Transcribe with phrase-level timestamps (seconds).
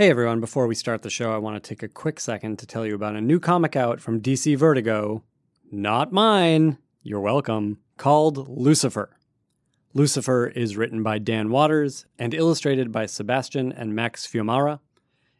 [0.00, 2.66] Hey everyone, before we start the show, I want to take a quick second to
[2.66, 5.22] tell you about a new comic out from DC Vertigo.
[5.70, 9.18] Not mine, you're welcome, called Lucifer.
[9.92, 14.80] Lucifer is written by Dan Watters and illustrated by Sebastian and Max Fiumara.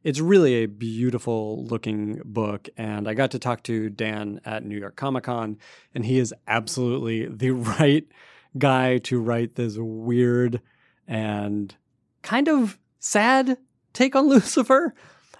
[0.04, 4.77] It's really a beautiful looking book, and I got to talk to Dan at New
[4.77, 5.56] York Comic Con,
[5.95, 7.51] and he is absolutely the
[7.81, 8.06] right
[8.58, 10.61] guy to write this weird
[11.08, 11.74] and
[12.21, 13.56] kind of sad
[13.92, 14.94] take on Lucifer.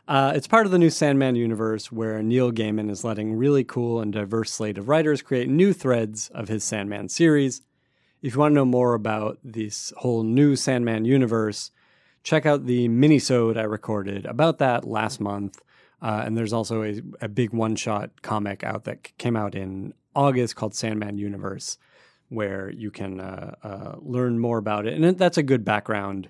[0.09, 4.01] Uh, it's part of the new Sandman universe where Neil Gaiman is letting really cool
[4.01, 7.63] and diverse slate of writers create new threads of his Sandman series.
[8.23, 11.71] If you want to know more about this whole new Sandman universe,
[12.23, 15.61] check out the minisode I recorded about that last month.
[16.03, 20.57] Uh, and there's also a, a big one-shot comic out that came out in August
[20.57, 21.79] called Sandman Universe,
[22.31, 25.01] where you can uh, uh, learn more about it.
[25.01, 26.29] And that's a good background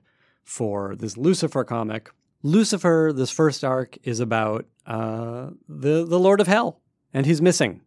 [0.51, 2.11] for this Lucifer comic.
[2.43, 6.81] Lucifer, this first arc, is about uh, the the Lord of Hell,
[7.15, 7.83] and he's missing.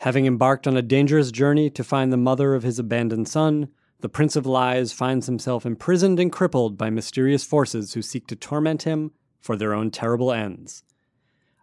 [0.00, 3.68] Having embarked on a dangerous journey to find the mother of his abandoned son,
[4.00, 8.34] the Prince of Lies finds himself imprisoned and crippled by mysterious forces who seek to
[8.34, 10.82] torment him for their own terrible ends.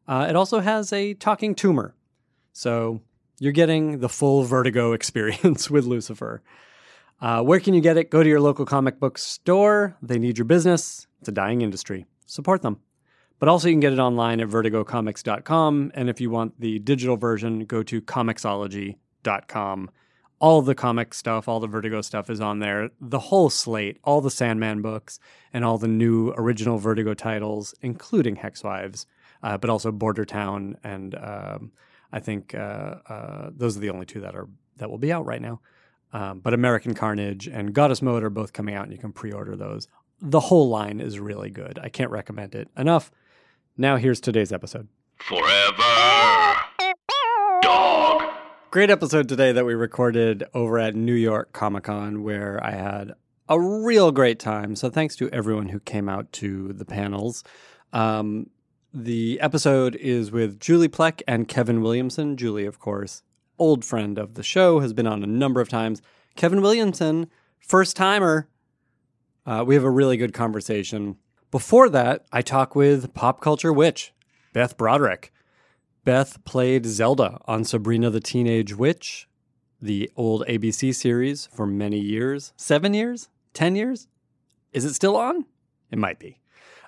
[0.08, 1.94] Uh, it also has a talking tumor,
[2.54, 3.02] so
[3.38, 6.42] you're getting the full Vertigo experience with Lucifer.
[7.22, 8.09] Uh, where can you get it?
[8.09, 9.95] Go to your local comic book store.
[10.02, 11.05] They need your business.
[11.19, 12.08] It's a dying industry.
[12.25, 12.80] Support them.
[13.38, 15.92] But also, you can get it online at vertigocomics.com.
[15.94, 19.92] And if you want the digital version, go to comixology.com.
[20.39, 22.89] All the comic stuff, all the Vertigo stuff is on there.
[22.99, 25.19] The whole slate, all the Sandman books,
[25.53, 29.05] and all the new original Vertigo titles, including Hex Wives,
[29.44, 30.77] uh, but also Border Town.
[30.83, 31.72] And um,
[32.11, 35.27] I think uh, uh, those are the only two that are that will be out
[35.27, 35.61] right now.
[36.14, 39.56] Um, but American Carnage and Goddess Mode are both coming out, and you can pre-order
[39.56, 39.88] those.
[40.22, 41.80] The whole line is really good.
[41.81, 43.12] I can't recommend it enough.
[43.78, 44.88] Now here's today's episode.
[45.17, 46.58] Forever.
[47.62, 48.23] Dog.
[48.72, 53.14] Great episode today that we recorded over at New York Comic Con, where I had
[53.49, 54.76] a real great time.
[54.76, 57.43] So thanks to everyone who came out to the panels.
[57.92, 58.49] Um,
[58.93, 62.38] the episode is with Julie Plec and Kevin Williamson.
[62.38, 63.23] Julie, of course,
[63.61, 66.02] old friend of the show, has been on a number of times.
[66.36, 67.30] Kevin Williamson,
[67.60, 68.49] first timer.
[69.45, 71.17] Uh, we have a really good conversation.
[71.52, 74.14] Before that, I talk with pop culture witch,
[74.52, 75.32] Beth Broderick.
[76.04, 79.27] Beth played Zelda on Sabrina the Teenage Witch,
[79.80, 82.54] the old ABC series, for many years.
[82.58, 83.30] Seven years?
[83.54, 84.08] Ten years?
[84.73, 85.45] Is it still on?
[85.92, 86.39] It might be.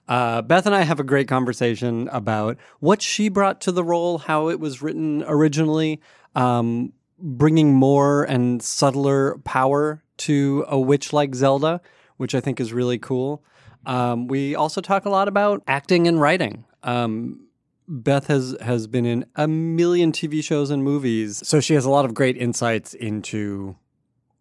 [0.07, 4.17] Uh, Beth and I have a great conversation about what she brought to the role,
[4.17, 6.01] how it was written originally,
[6.35, 11.81] um, bringing more and subtler power to a witch like Zelda,
[12.17, 13.44] which I think is really cool.
[13.85, 16.66] Um, we also talk a lot about acting and writing.
[16.83, 17.47] Um,
[17.88, 21.89] Beth has has been in a million TV shows and movies, so she has a
[21.89, 23.75] lot of great insights into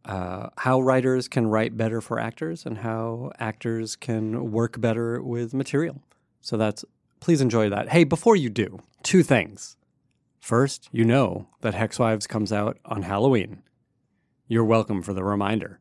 [0.04, 5.54] uh, how writers can write better for actors and how actors can work better with
[5.54, 6.00] material.
[6.41, 6.84] So that's
[7.20, 7.88] please enjoy that.
[7.88, 9.76] Hey, before you do, two things.
[10.42, 13.62] First, you know that Hex Wives comes out on Halloween.
[14.48, 15.78] You're welcome for the reminder.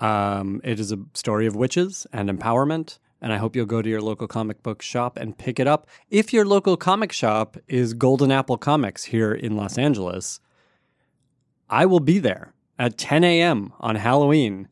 [0.00, 3.88] Um, it is a story of witches and empowerment, and I hope you'll go to
[3.88, 5.86] your local comic book shop and pick it up.
[6.08, 10.40] If your local comic shop is Golden Apple Comics here in Los Angeles,
[11.68, 13.74] I will be there at 10 a.m.
[13.78, 14.68] on Halloween,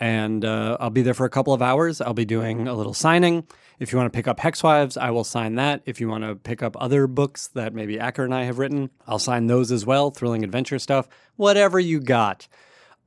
[0.00, 2.00] and uh, I'll be there for a couple of hours.
[2.00, 3.46] I'll be doing a little signing.
[3.80, 5.80] If you want to pick up Hex Wives, I will sign that.
[5.86, 8.90] If you want to pick up other books that maybe Acker and I have written,
[9.08, 10.10] I'll sign those as well.
[10.10, 12.46] Thrilling adventure stuff, whatever you got.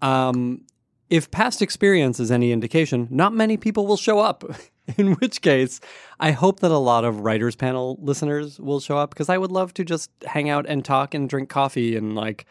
[0.02, 0.66] Um,
[1.12, 4.44] if past experience is any indication, not many people will show up.
[4.98, 5.80] In which case,
[6.20, 9.52] I hope that a lot of writers panel listeners will show up because I would
[9.52, 12.46] love to just hang out and talk and drink coffee and like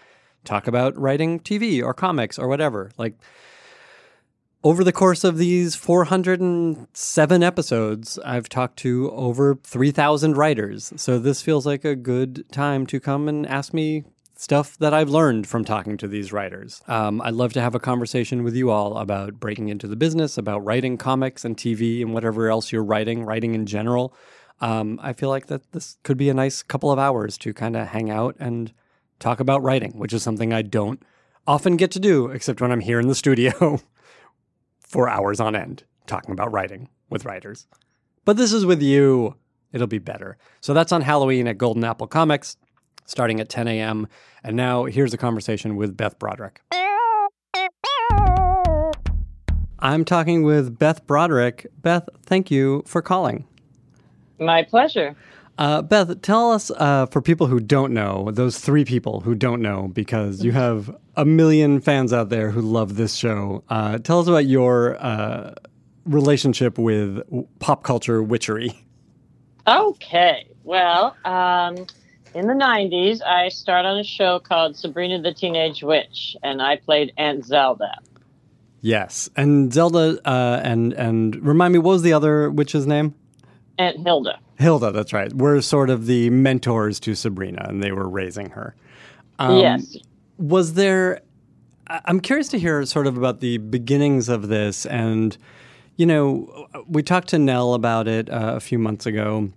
[0.44, 2.90] talk about writing TV or comics or whatever.
[2.96, 3.16] Like
[4.64, 10.92] over the course of these 407 episodes, I've talked to over 3,000 writers.
[10.96, 14.04] So this feels like a good time to come and ask me
[14.36, 16.80] stuff that I've learned from talking to these writers.
[16.86, 20.38] Um, I'd love to have a conversation with you all about breaking into the business,
[20.38, 24.14] about writing comics and TV and whatever else you're writing, writing in general.
[24.60, 27.76] Um, I feel like that this could be a nice couple of hours to kind
[27.76, 28.72] of hang out and
[29.18, 31.02] talk about writing, which is something I don't
[31.46, 33.80] often get to do, except when I'm here in the studio
[34.92, 37.66] for hours on end talking about writing with writers.
[38.26, 39.34] But this is with you.
[39.72, 40.36] It'll be better.
[40.60, 42.58] So that's on Halloween at Golden Apple Comics,
[43.06, 44.06] starting at 10 a.m.
[44.44, 46.60] And now here's a conversation with Beth Broderick.
[49.78, 51.66] I'm talking with Beth Broderick.
[51.80, 53.46] Beth, thank you for calling.
[54.38, 55.16] My pleasure.
[55.58, 59.60] Uh, Beth, tell us uh, for people who don't know, those three people who don't
[59.60, 63.62] know, because you have a million fans out there who love this show.
[63.68, 65.54] Uh, tell us about your uh,
[66.06, 67.22] relationship with
[67.58, 68.72] pop culture witchery.
[69.66, 70.48] Okay.
[70.64, 71.86] Well, um,
[72.34, 76.76] in the 90s, I started on a show called Sabrina the Teenage Witch, and I
[76.76, 77.98] played Aunt Zelda.
[78.80, 83.14] Yes, and Zelda, uh, and and remind me, what was the other witch's name?
[83.78, 84.40] Aunt Hilda.
[84.62, 85.32] Hilda, that's right.
[85.32, 88.74] We're sort of the mentors to Sabrina, and they were raising her.
[89.38, 89.96] Um, yes.
[90.38, 91.20] Was there?
[91.88, 95.36] I'm curious to hear sort of about the beginnings of this, and
[95.96, 99.50] you know, we talked to Nell about it uh, a few months ago.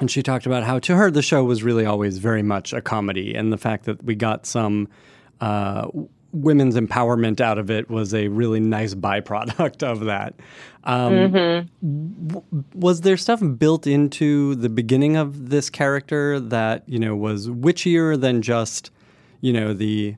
[0.00, 2.80] And she talked about how, to her, the show was really always very much a
[2.80, 4.88] comedy, and the fact that we got some
[5.40, 5.88] uh,
[6.34, 10.34] women's empowerment out of it was a really nice byproduct of that.
[10.84, 11.32] Um,
[11.80, 12.42] w-
[12.74, 18.20] was there stuff built into the beginning of this character that you know was witchier
[18.20, 18.90] than just
[19.40, 20.16] you know the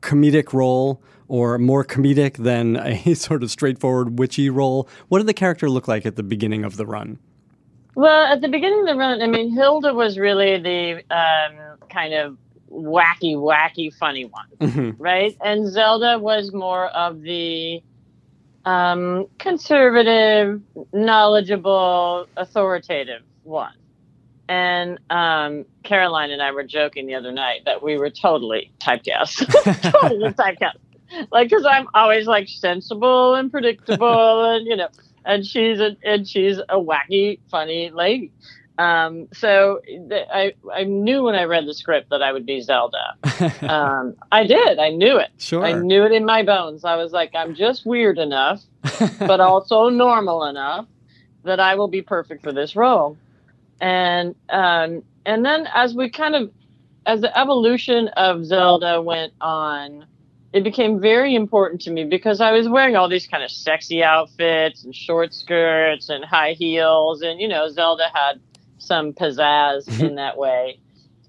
[0.00, 4.88] comedic role, or more comedic than a sort of straightforward witchy role?
[5.08, 7.18] What did the character look like at the beginning of the run?
[7.94, 12.14] Well, at the beginning of the run, I mean, Hilda was really the um, kind
[12.14, 12.38] of
[12.72, 14.96] wacky, wacky, funny one, Mhm.
[14.98, 15.36] right?
[15.42, 17.82] And Zelda was more of the
[18.64, 20.60] um, conservative,
[20.92, 23.72] knowledgeable, authoritative one.
[24.48, 29.46] And um, Caroline and I were joking the other night that we were totally typecast,
[29.92, 30.76] totally typecast.
[31.32, 34.88] Like, because I'm always like sensible and predictable, and you know,
[35.24, 38.32] and she's a and she's a wacky, funny lady.
[38.78, 42.60] Um, so th- I I knew when I read the script that I would be
[42.60, 43.16] Zelda.
[43.68, 44.78] Um, I did.
[44.78, 45.30] I knew it.
[45.38, 45.64] sure.
[45.64, 46.84] I knew it in my bones.
[46.84, 48.62] I was like, I'm just weird enough,
[49.18, 50.86] but also normal enough
[51.44, 53.16] that I will be perfect for this role.
[53.80, 56.50] And um, and then as we kind of
[57.06, 60.06] as the evolution of Zelda went on,
[60.52, 64.02] it became very important to me because I was wearing all these kind of sexy
[64.02, 68.40] outfits and short skirts and high heels, and you know, Zelda had
[68.78, 70.78] some pizzazz in that way.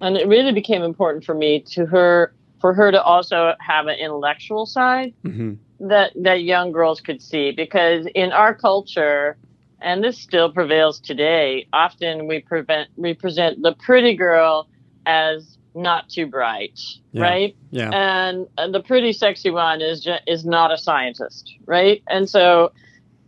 [0.02, 3.98] And it really became important for me to her for her to also have an
[4.00, 9.38] intellectual side hmm that that young girls could see because in our culture
[9.82, 14.68] and this still prevails today often we prevent we present the pretty girl
[15.06, 16.78] as not too bright
[17.14, 17.22] Yeah.
[17.22, 17.92] right Yeah.
[17.92, 22.74] and, and the pretty sexy one is ju- is not a scientist right and so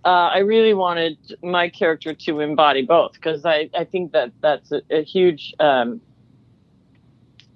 [0.04, 4.72] uh, I really wanted my character to embody both because I, I think that that's
[4.72, 6.02] a, a huge um,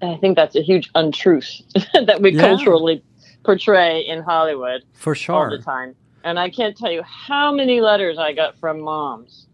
[0.02, 1.60] I think that's a huge untruth
[1.94, 2.40] that we Yeah.
[2.40, 3.02] culturally
[3.44, 5.96] portray in Hollywood For sure all the time.
[6.24, 9.46] And I can't tell you how many letters I got from moms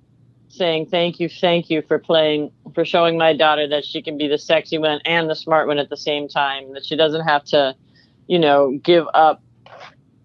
[0.49, 4.29] saying thank you, thank you for playing, for showing my daughter that she can be
[4.29, 6.73] the sexy one and the smart one at the same time.
[6.75, 7.75] That she doesn't have to,
[8.27, 9.43] you know, give up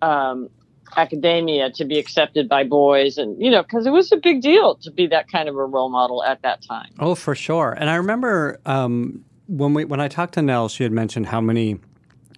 [0.01, 0.49] um,
[0.95, 4.75] academia to be accepted by boys, and you know, because it was a big deal
[4.75, 6.89] to be that kind of a role model at that time.
[6.99, 7.73] Oh, for sure.
[7.77, 11.41] And I remember um, when we when I talked to Nell, she had mentioned how
[11.41, 11.79] many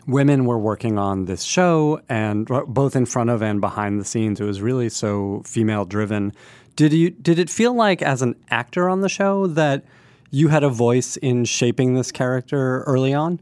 [0.08, 4.42] women were working on this show, and both in front of and behind the scenes.
[4.42, 6.34] It was really so female driven.
[6.76, 9.84] Did you did it feel like as an actor on the show that
[10.32, 13.40] you had a voice in shaping this character early on?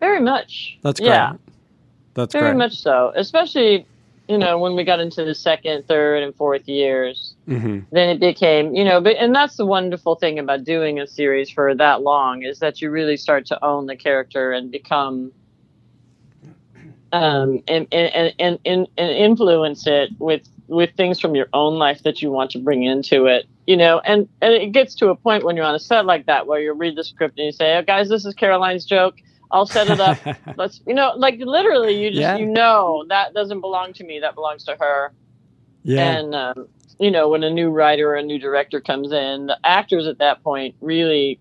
[0.00, 0.78] Very much.
[0.82, 1.10] That's great.
[1.10, 1.34] Yeah.
[2.14, 2.58] That's Very great.
[2.58, 3.86] much so, especially
[4.32, 7.34] you know when we got into the second, third, and fourth years.
[7.46, 11.06] hmm Then it became you know, but and that's the wonderful thing about doing a
[11.06, 15.32] series for that long is that you really start to own the character and become
[17.12, 22.02] um and and and, and, and influence it with with things from your own life
[22.04, 25.14] that you want to bring into it you know and and it gets to a
[25.14, 27.52] point when you're on a set like that where you read the script and you
[27.52, 29.16] say oh guys this is caroline's joke
[29.52, 30.18] i'll set it up
[30.56, 32.36] let's you know like literally you just Yeah.
[32.36, 35.12] you know that doesn't belong to me that belongs to her
[35.84, 36.18] yeah.
[36.18, 36.68] and um,
[36.98, 40.18] you know when a new writer or a new director comes in the actors at
[40.18, 41.38] that point really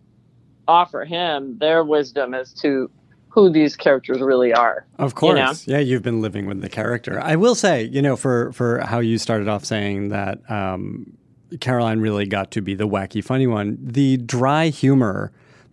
[0.67, 2.89] offer him their wisdom as to
[3.29, 5.67] who these characters really are Of you course.
[5.67, 5.73] know?
[5.75, 7.17] Yeah, you've been living with the character.
[7.21, 11.13] I will say, you know, for for how you started off saying that um,
[11.61, 15.31] Caroline really got to be the wacky funny one, the dry humor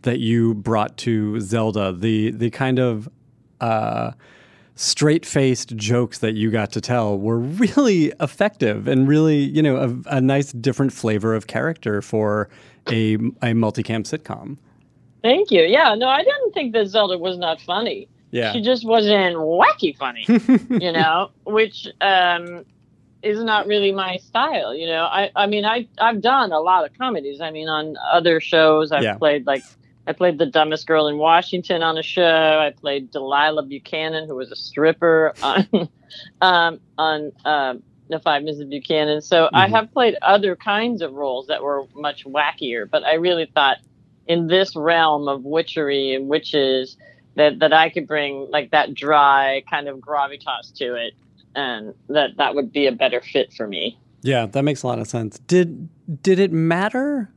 [0.09, 3.09] that you brought to Zelda, the the kind of
[3.61, 4.13] uh,
[4.75, 10.17] straight-faced jokes that you got to tell were really effective and really, you know, a,
[10.17, 12.49] a nice different flavor of character for
[12.89, 14.57] a a multicam sitcom.
[15.23, 18.53] thank you yeah no i didn't think that zelda was not funny Yeah.
[18.53, 20.25] she just wasn't wacky funny
[20.87, 22.65] you know which um
[23.23, 24.73] is not really my style.
[24.73, 27.41] You know, I I mean I I've done a lot of comedies.
[27.41, 29.17] I mean on other shows I've Yeah.
[29.19, 29.65] played like
[30.09, 32.23] I played the dumbest girl in Washington on a show.
[32.25, 35.67] I played Delilah Buchanan, who was a stripper on
[36.41, 38.71] um, on um, the Five Mrs.
[38.71, 39.21] Buchanan.
[39.21, 39.71] So I Mhm.
[39.73, 42.89] have played other kinds of roles that were much wackier.
[42.91, 43.77] But I really thought
[44.27, 46.97] in this realm of witchery and witches
[47.37, 51.13] that that I could bring like that dry kind of gravitas to it,
[51.55, 53.99] and that that would be a better fit for me.
[54.23, 55.39] Yeah, that makes a lot of sense.
[55.41, 55.91] Did
[56.23, 57.31] did it matter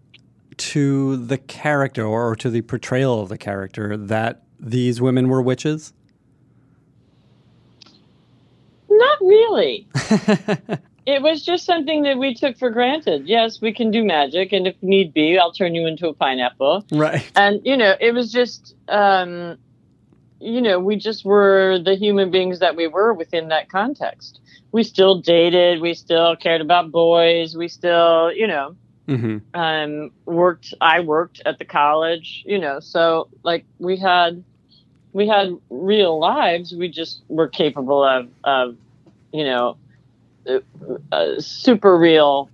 [0.61, 5.93] to the character or to the portrayal of the character that these women were witches?
[8.89, 9.87] Not really.
[11.05, 13.27] It was just something that we took for granted.
[13.27, 16.85] Yes, we can do magic, and if need be, I'll turn you into a pineapple.
[16.91, 17.29] right.
[17.35, 19.57] And you know, it was just, um,
[20.39, 24.39] you know, we just were the human beings that we were within that context.
[24.71, 25.81] We still dated.
[25.81, 27.57] We still cared about boys.
[27.57, 28.75] We still, you know,
[29.17, 30.73] hmm um, worked.
[30.81, 32.43] I worked at the college.
[32.45, 34.43] You know, so like we had,
[35.13, 36.73] we had real lives.
[36.73, 38.77] We just were capable of, of,
[39.31, 39.77] you know,
[40.47, 40.59] uh,
[41.11, 42.49] uh, super real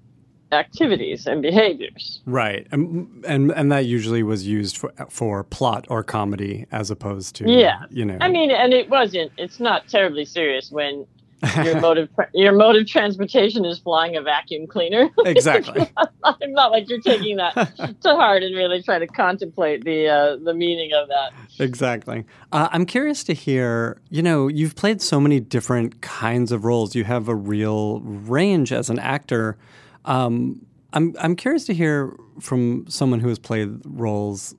[0.52, 2.22] activities and behaviors.
[2.26, 2.68] Right.
[2.72, 7.50] And, and and that usually was used for for plot or comedy as opposed to
[7.52, 7.84] Yeah.
[7.90, 8.18] you know.
[8.22, 9.32] I mean, and it wasn't.
[9.38, 11.06] It's not terribly serious when
[11.64, 15.10] your mode of your mode of transportation is flying a vacuum cleaner.
[15.26, 15.88] exactly.
[16.24, 17.54] I'm not like you're taking that
[18.02, 21.34] to heart and really trying to contemplate the uh, the meaning of that.
[21.60, 22.26] Exactly.
[22.52, 26.96] Uh, I'm curious to hear, you know, you've played so many different kinds of roles.
[26.96, 29.58] You have a real range as an actor.
[30.06, 34.56] Um, I'm, I'm curious to hear from someone who has played roles,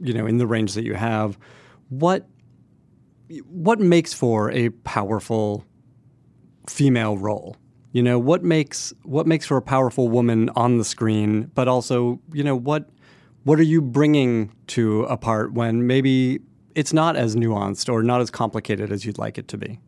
[0.00, 1.38] you know, in the range that you have,
[1.90, 2.26] what
[3.46, 5.64] what makes for a powerful
[6.68, 7.56] female role?
[7.92, 12.20] You know, what makes what makes for a powerful woman on the screen, but also,
[12.32, 12.88] you know, what
[13.44, 16.40] what are you bringing to a part when maybe
[16.74, 19.78] it's not as nuanced or not as complicated as you'd like it to be?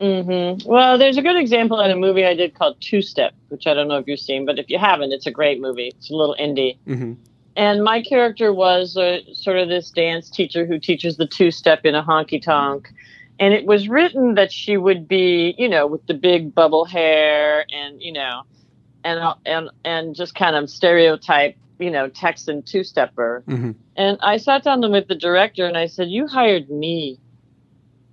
[0.00, 0.68] Mm-hmm.
[0.68, 3.74] Well, there's a good example in a movie I did called Two Step, which I
[3.74, 5.88] don't know if you've seen, but if you haven't, it's a great movie.
[5.88, 6.78] It's a little indie.
[6.86, 7.14] Mm-hmm.
[7.56, 11.84] And my character was a, sort of this dance teacher who teaches the two step
[11.84, 12.88] in a honky tonk.
[13.40, 17.64] And it was written that she would be, you know, with the big bubble hair
[17.70, 18.42] and, you know,
[19.04, 23.42] and and and just kind of stereotype, you know, Texan two stepper.
[23.46, 23.72] Mm-hmm.
[23.96, 27.18] And I sat down with the director and I said, "You hired me,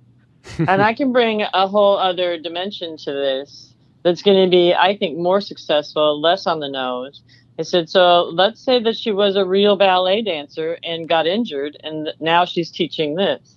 [0.58, 3.74] and I can bring a whole other dimension to this.
[4.04, 7.22] That's going to be, I think, more successful, less on the nose."
[7.58, 11.78] I said, "So let's say that she was a real ballet dancer and got injured,
[11.84, 13.56] and now she's teaching this."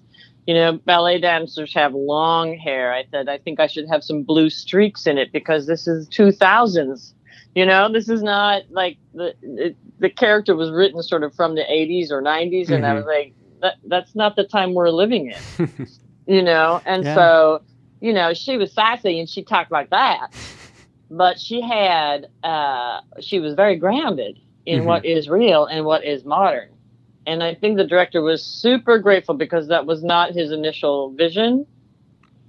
[0.48, 2.90] You know, ballet dancers have long hair.
[2.94, 6.08] I said, I think I should have some blue streaks in it because this is
[6.08, 7.12] 2000s.
[7.54, 11.54] You know, this is not like the it, the character was written sort of from
[11.54, 15.30] the 80s or 90s, and I was like, that that's not the time we're living
[15.58, 15.86] in.
[16.26, 17.14] you know, and Yeah.
[17.14, 17.62] so
[18.00, 20.28] you know, she was sassy and she talked like that,
[21.10, 24.86] but she had uh, she was very grounded in Mhm.
[24.86, 26.77] what is real and what is modern.
[27.28, 31.66] And I think the director was super grateful because that was not his initial vision.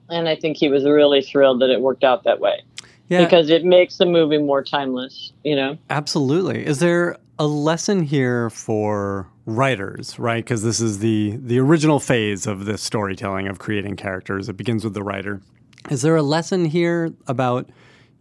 [0.10, 2.64] And I think he was really thrilled that it worked out that way
[3.10, 5.78] Yeah, because it makes the movie more timeless, you know?
[5.90, 6.66] absolutely.
[6.66, 10.44] Is there a lesson here for writers, right?
[10.44, 14.48] Because this is the the original phase of this storytelling of creating characters.
[14.48, 15.42] It begins with the writer.
[15.90, 17.70] Is there a lesson here about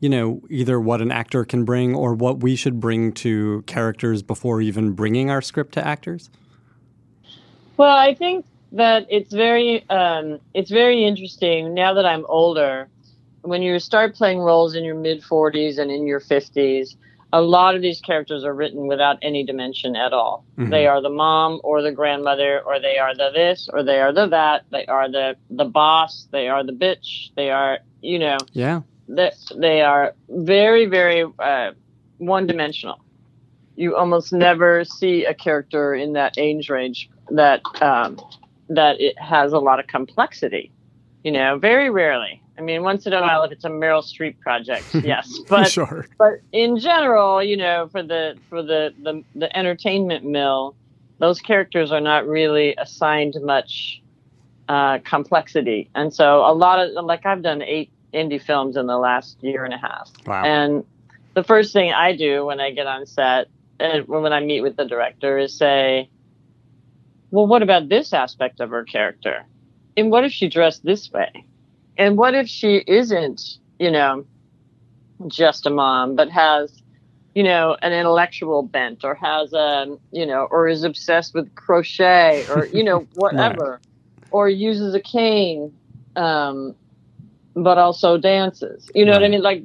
[0.00, 4.22] you know either what an actor can bring or what we should bring to characters
[4.22, 6.30] before even bringing our script to actors?
[7.78, 12.88] Well, I think that it's very um, it's very interesting now that I'm older.
[13.42, 16.96] When you start playing roles in your mid 40s and in your 50s,
[17.32, 20.44] a lot of these characters are written without any dimension at all.
[20.58, 20.70] Mhm.
[20.70, 24.12] They are the mom or the grandmother, or they are the this, or they are
[24.12, 24.64] the that.
[24.70, 26.26] They are the the boss.
[26.32, 27.30] They are the bitch.
[27.36, 28.82] They are you know Yeah.
[29.08, 31.70] that they are very very uh,
[32.18, 32.98] one dimensional
[33.78, 38.20] you almost never see a character in that age range that um,
[38.68, 40.70] that it has a lot of complexity
[41.24, 44.38] you know very rarely i mean once in a while if it's a meryl streep
[44.40, 46.06] project yes but sure.
[46.18, 50.74] but in general you know for the for the the, the entertainment mill
[51.18, 54.00] those characters are not really assigned much
[54.68, 58.98] uh, complexity and so a lot of like i've done eight indie films in the
[58.98, 60.44] last year and a half Wow.
[60.44, 60.84] and
[61.34, 63.48] the first thing i do when i get on set
[63.80, 66.08] and when i meet with the director is say
[67.30, 69.46] well what about this aspect of her character?
[69.96, 71.44] And what if she dressed this way?
[71.96, 74.24] And what if she isn't you know
[75.26, 76.82] just a mom, but has,
[77.34, 82.46] you know, an intellectual bent or has a, you know, or is obsessed with crochet
[82.48, 83.80] or, you know, whatever,
[84.30, 85.72] or uses a cane,
[86.16, 86.74] um,
[87.54, 88.90] but also dances.
[88.94, 89.42] You know what I mean?
[89.42, 89.62] Like,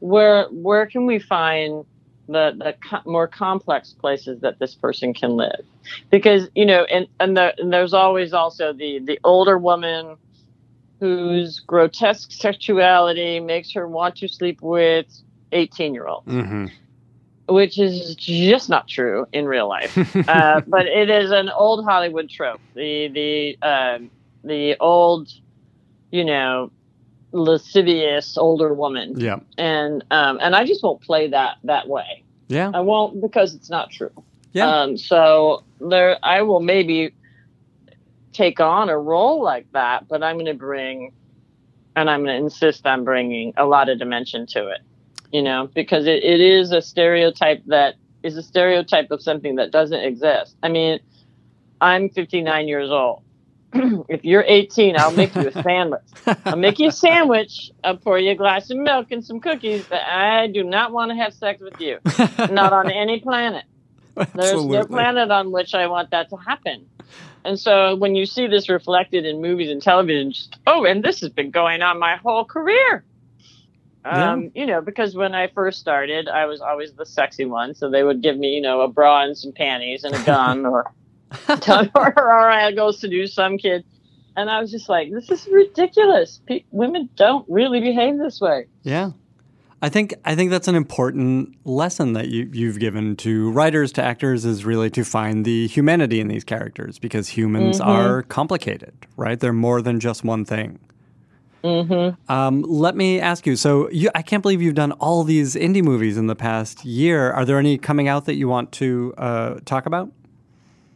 [0.00, 1.84] where where can we find
[2.28, 5.64] the the co- more complex places that this person can live?
[6.10, 10.16] Because you know, and and, the, and there's always also the the older woman
[11.00, 15.06] whose grotesque sexuality makes her want to sleep with
[15.52, 16.66] 18 year olds, hmm
[17.48, 19.94] which is just not true in real life.
[20.28, 22.62] uh, but it is an old Hollywood trope.
[22.74, 23.08] The
[23.62, 24.10] the um
[24.44, 25.28] the old,
[26.10, 26.70] you know,
[27.32, 29.40] lascivious older woman, yeah.
[29.56, 32.24] and um, and I just won't play that that way.
[32.48, 32.70] Yeah.
[32.72, 34.10] I won't because it's not true.
[34.52, 34.68] Yeah.
[34.68, 37.14] Um, so there, I will maybe
[38.32, 41.12] take on a role like that, but I'm going to bring,
[41.94, 44.80] and I'm going to insist on bringing a lot of dimension to it.
[45.30, 49.70] You know, because it, it is a stereotype that is a stereotype of something that
[49.70, 50.56] doesn't exist.
[50.62, 51.00] I mean,
[51.80, 53.22] I'm 59 years old.
[54.08, 56.02] if you're 18, I'll make you a sandwich.
[56.44, 57.70] I'll make you a sandwich.
[57.84, 59.84] I'll pour you a glass of milk and some cookies.
[59.88, 61.98] But I do not want to have sex with you.
[62.50, 63.64] Not on any planet.
[64.34, 66.86] There's no planet on which I want that to happen.
[67.44, 71.20] And so when you see this reflected in movies and television, just, oh, and this
[71.20, 73.04] has been going on my whole career.
[74.04, 77.74] Um, You know, because when I first started, I was always the sexy one.
[77.74, 80.66] So they would give me, you know, a bra and some panties and a gun
[80.72, 80.90] or,
[81.94, 83.84] or, or I go seduce some kid.
[84.36, 86.40] And I was just like, this is ridiculous.
[86.46, 88.66] Pe- women don't really behave this way.
[88.82, 89.10] Yeah.
[89.80, 94.02] I think I think that's an important lesson that you, you've given to writers, to
[94.02, 97.86] actors, is really to find the humanity in these characters because humans Mhm.
[97.86, 99.38] are complicated, right?
[99.38, 100.80] They're more than just one thing.
[101.62, 102.32] Mm-hmm.
[102.32, 103.56] Um, let me ask you.
[103.56, 107.32] So, you, I can't believe you've done all these indie movies in the past year.
[107.32, 110.10] Are there any coming out that you want to uh, talk about?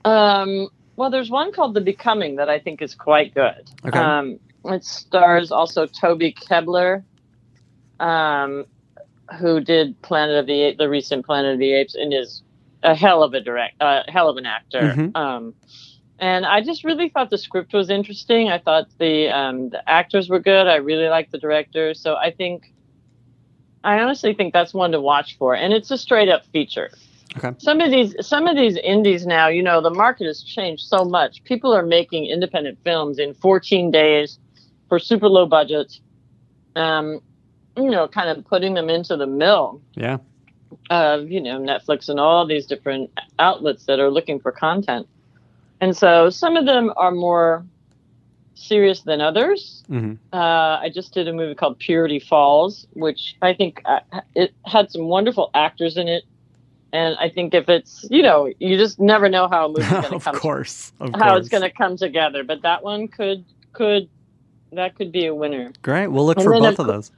[0.05, 3.69] Um, well, there's one called The Becoming that I think is quite good.
[3.87, 3.99] Okay.
[3.99, 7.03] Um, it stars also Toby Kebbell,
[7.99, 8.65] um,
[9.39, 12.43] who did Planet of the Apes, the recent Planet of the Apes, and is
[12.83, 14.81] a hell of a direct, uh, hell of an actor.
[14.81, 15.17] Mhm.
[15.17, 15.55] Um,
[16.19, 18.49] and I just really thought the script was interesting.
[18.49, 20.69] I thought the um, the actors were good.
[20.69, 21.95] I really liked the director.
[21.95, 22.73] So I think,
[23.83, 25.55] I honestly think that's one to watch for.
[25.55, 26.91] And it's a straight up feature
[27.59, 31.05] some of these some of these indies now you know the market has changed so
[31.05, 31.43] much.
[31.45, 34.39] People are making independent films in 14 days
[34.89, 36.01] for super low budgets
[36.77, 37.21] um
[37.77, 40.19] you know kind of putting them into the mill Yeah.
[40.91, 45.07] of you know netflix and all these different outlets that are looking for content.
[45.81, 47.65] And so some of them are more
[48.55, 49.83] serious than others.
[49.89, 54.01] Hmm uh, I just did a movie called Purity Falls, which I think uh,
[54.35, 56.25] it had some wonderful actors in it.
[56.93, 60.03] And I think if it's, you know, you just never know how a movie's going
[60.11, 60.93] to of come, course.
[61.01, 61.41] Of how course.
[61.41, 62.45] it's going to come together.
[62.45, 64.09] But that one could, could,
[64.73, 65.73] that could be a winner.
[65.81, 66.09] Great.
[66.09, 67.11] We'll look And for both of of those.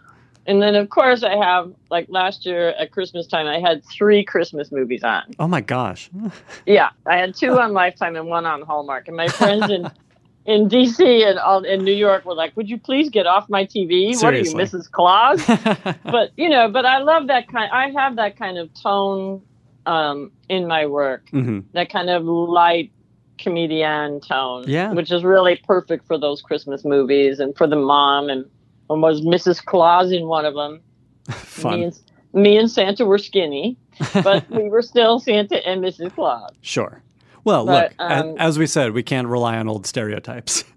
[0.47, 4.23] And then of course I have, like last year at Christmas time, I had three
[4.25, 5.23] Christmas movies on.
[5.39, 6.11] Oh my gosh.
[6.67, 9.09] Yeah, I had two on Lifetime and one on Hallmark.
[9.09, 9.91] And my friends in
[10.47, 13.65] in DC and all in New York were like, "Would you please get off my
[13.65, 14.15] TV?
[14.23, 14.91] What are you, Mrs.
[14.91, 15.45] Claus?"
[16.05, 17.71] but you know, but I love that kind.
[17.73, 19.43] I have that kind of tone
[19.87, 22.91] um, in my work, hmm that kind of light
[23.39, 24.93] comedian tone, Yeah.
[24.93, 28.45] which is really perfect for those Christmas movies and for the mom and,
[28.89, 29.65] and was Mrs.
[29.65, 30.81] Claus in one of them.
[31.65, 31.99] Me and,
[32.33, 33.77] me and Santa were skinny,
[34.23, 36.15] but we were still Santa and Mrs.
[36.15, 36.51] Claus.
[36.63, 37.03] Sure.
[37.45, 40.65] Well, But, look, um, as we said, we can't rely on old stereotypes.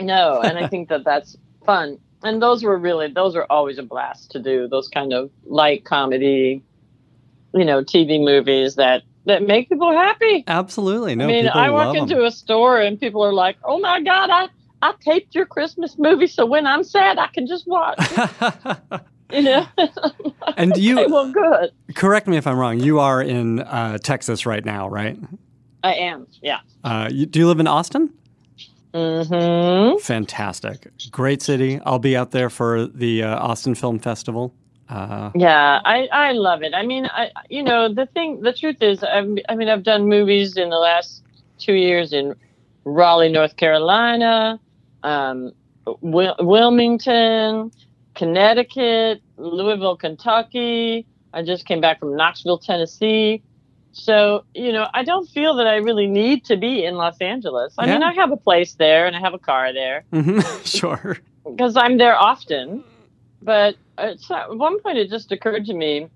[0.00, 1.98] No, and I think that that's fun.
[2.24, 4.66] And those were really, those are always a blast to do.
[4.66, 6.62] Those kind of light comedy,
[7.54, 10.44] you know, TV movies that that make people happy.
[10.46, 11.14] Absolutely.
[11.14, 14.30] No, I mean, I walk into a store and people are like, "Oh my god,
[14.30, 14.48] I
[14.82, 17.98] I taped your Christmas movie, so when I'm sad, I can just watch."
[19.32, 19.66] You know,
[20.56, 21.72] and do okay, you well, good.
[21.94, 22.78] correct me if I'm wrong?
[22.78, 25.18] You are in uh, Texas right now, right?
[25.82, 26.26] I am.
[26.42, 26.60] Yeah.
[26.84, 28.12] Uh, you, do you live in Austin?
[28.92, 29.98] Mm-hmm.
[29.98, 31.80] Fantastic, great city.
[31.84, 34.54] I'll be out there for the uh, Austin Film Festival.
[34.88, 36.74] Uh, Yeah, I, I love it.
[36.74, 40.08] I mean, I you know the thing, the truth is, I've, I mean, I've done
[40.08, 41.22] movies in the last
[41.58, 42.34] two years in
[42.84, 44.60] Raleigh, North Carolina,
[45.02, 45.52] um,
[46.00, 47.70] Wil- Wilmington,
[48.14, 51.06] Connecticut, Louisville, Kentucky.
[51.32, 53.42] I just came back from Knoxville, Tennessee.
[53.92, 57.74] So you know, I don't feel that I really need to be in Los Angeles.
[57.78, 60.42] I mean, I have a place there and I have a car there mhm,
[60.78, 61.16] sure.
[61.44, 62.84] because I'm there often.
[63.44, 66.08] But it's, at one point it just occurred to me,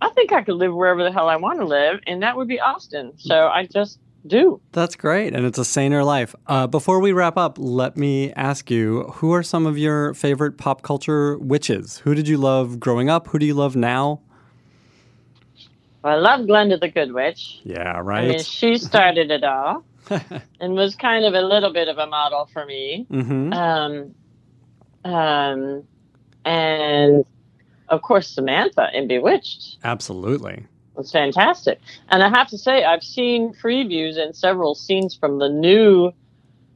[0.00, 2.48] I think I could live wherever the hell I want to live, and that would
[2.48, 3.12] be Austin.
[3.18, 4.60] So I just do.
[4.72, 6.34] That's great, and it's a saner life.
[6.46, 10.58] Uh, before we wrap up, let me ask you: Who are some of your favorite
[10.58, 11.98] pop culture witches?
[11.98, 13.28] Who did you love growing up?
[13.28, 14.20] Who do you love now?
[16.04, 17.60] I love Glenda the Good Witch.
[17.64, 18.28] Yeah, I right.
[18.28, 19.84] mean, she started it all
[20.60, 23.06] and was kind of a little bit of a model for me.
[23.10, 24.14] hmm Um,
[25.04, 25.84] um,
[26.46, 27.24] and
[27.88, 30.66] of course, Samantha in Bewitched Absolutely.
[30.94, 31.80] was fantastic.
[32.08, 36.12] And I have to say, I've seen previews and several scenes from the new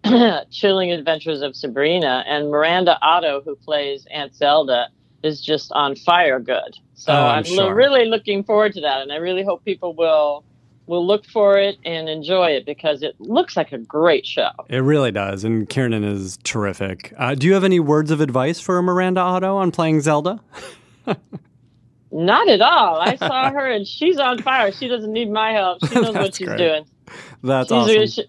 [0.50, 4.88] Chilling Adventures of Sabrina, and Miranda Otto, who plays Aunt Zelda,
[5.22, 6.76] is just on fire good.
[6.94, 7.74] So Oh, I'm I'm, sure.
[7.74, 10.44] really looking forward to that, and I really hope people will
[10.90, 14.50] will look for it and enjoy it because it looks like a great show.
[14.68, 17.14] It really does, and Kiernan is terrific.
[17.16, 20.40] Uh, do you have any words of advice for Miranda Otto on playing Zelda?
[22.12, 23.00] Not at all.
[23.00, 24.72] I saw her and she's on fire.
[24.72, 25.78] She doesn't need my help.
[25.86, 26.58] She knows what she's great.
[26.58, 26.84] doing.
[27.44, 28.02] That's she's awesome.
[28.02, 28.24] a, she-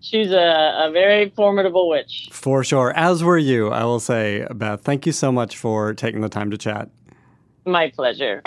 [0.00, 2.28] she's a, a very formidable witch.
[2.30, 2.92] For sure.
[2.94, 4.82] As were you, I will say, Beth.
[4.82, 6.90] Thank you so much for taking the time to chat.
[7.64, 8.42] My pleasure.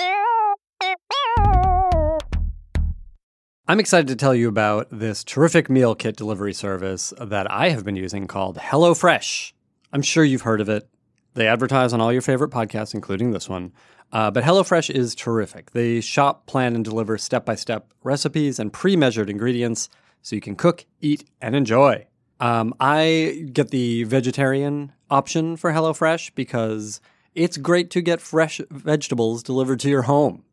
[3.67, 7.83] I'm excited to tell you about this terrific meal kit delivery service that I have
[7.83, 9.53] been using called HelloFresh.
[9.91, 10.87] I'm sure you've heard of it.
[11.33, 13.73] They advertise on all your favorite podcasts, including this one.
[14.11, 15.71] Uh, but HelloFresh is terrific.
[15.71, 19.89] They shop, plan, and deliver step by step recipes and pre measured ingredients
[20.21, 22.05] so you can cook, eat, and enjoy.
[22.39, 27.01] Um, I get the vegetarian option for HelloFresh because
[27.33, 30.43] it's great to get fresh vegetables delivered to your home.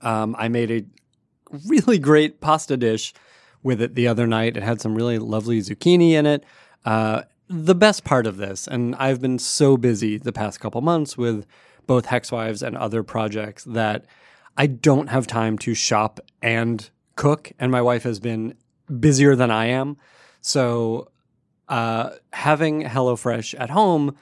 [0.00, 0.84] Um, I made a
[1.66, 3.12] really great pasta dish
[3.62, 4.56] with it the other night.
[4.56, 6.44] It had some really lovely zucchini in it.
[6.84, 11.16] Uh, the best part of this, and I've been so busy the past couple months
[11.16, 11.46] with
[11.86, 14.06] both Hex Wives and other projects that
[14.56, 18.54] I don't have time to shop and cook, and my wife has been
[19.00, 19.96] busier than I am.
[20.40, 21.10] So,
[21.68, 24.16] uh, having HelloFresh at home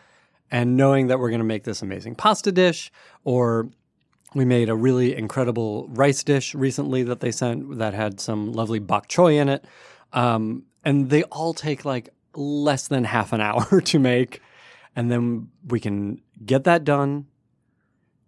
[0.51, 2.92] and knowing that we're going to make this amazing pasta dish
[3.25, 3.68] or
[4.35, 8.79] we made a really incredible rice dish recently that they sent that had some lovely
[8.79, 9.64] bok choy in it.
[10.12, 14.40] Um, and they all take like less than half an hour to make.
[14.95, 17.27] And then we can get that done,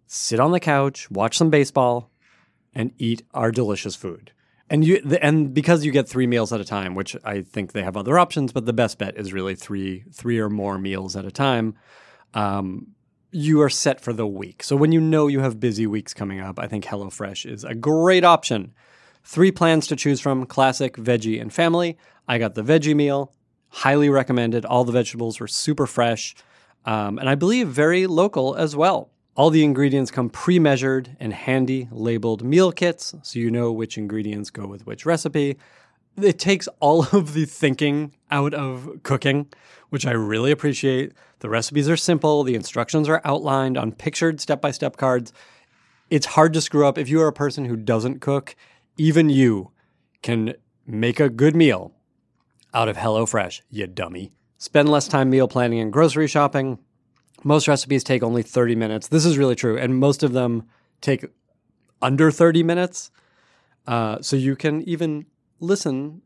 [0.07, 2.11] sit on the couch, watch some baseball,
[2.73, 4.31] and eat our delicious food.
[4.67, 7.83] And you and because you get three meals at a time, which I think they
[7.83, 11.23] have other options, but the best bet is really three three or more meals at
[11.23, 11.75] a time.
[12.33, 12.94] Um,
[13.35, 14.63] you are set for the week.
[14.63, 17.75] So when you know you have busy weeks coming up, I think HelloFresh is a
[17.75, 18.73] great option.
[19.25, 21.97] Three plans to choose from classic, veggie, and family.
[22.29, 23.33] I got the veggie meal,
[23.67, 24.63] highly recommended.
[24.63, 26.33] All the vegetables were super fresh,
[26.85, 29.09] um, and I believe very local as well.
[29.35, 33.97] All the ingredients come pre measured and handy labeled meal kits, so you know which
[33.97, 35.57] ingredients go with which recipe.
[36.15, 39.47] It takes all of the thinking out of cooking,
[39.89, 41.13] which I really appreciate.
[41.39, 45.31] The recipes are simple, the instructions are outlined on pictured step by step cards.
[46.09, 46.97] It's hard to screw up.
[46.97, 48.55] If you are a person who doesn't cook,
[48.97, 49.71] even you
[50.21, 50.53] can
[50.85, 51.93] make a good meal
[52.73, 54.33] out of HelloFresh, you dummy.
[54.57, 56.77] Spend less time meal planning and grocery shopping.
[57.43, 59.07] Most recipes take only 30 minutes.
[59.07, 59.77] This is really true.
[59.77, 60.63] And most of them
[60.99, 61.25] take
[62.01, 63.11] under 30 minutes.
[63.87, 65.25] Uh, so you can even
[65.59, 66.21] listen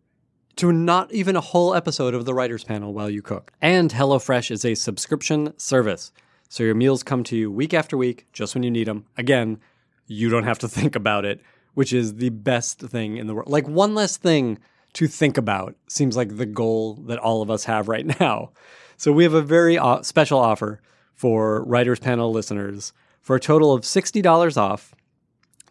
[0.60, 3.54] to not even a whole episode of the writers panel while you cook.
[3.62, 6.12] And HelloFresh is a subscription service.
[6.50, 9.06] So your meals come to you week after week, just when you need them.
[9.17, 9.62] Again,
[10.06, 11.39] you don't have to think about it,
[11.76, 13.48] which is the best thing in the world.
[13.48, 14.60] Like one less thing
[14.93, 18.52] to think about seems like the goal that all of us have right now.
[18.98, 20.82] So we have a very special offer
[21.13, 22.91] for writers panel listeners
[23.22, 24.93] for a total of $60 off.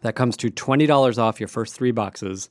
[0.01, 2.49] That comes to $20 off your first three boxes.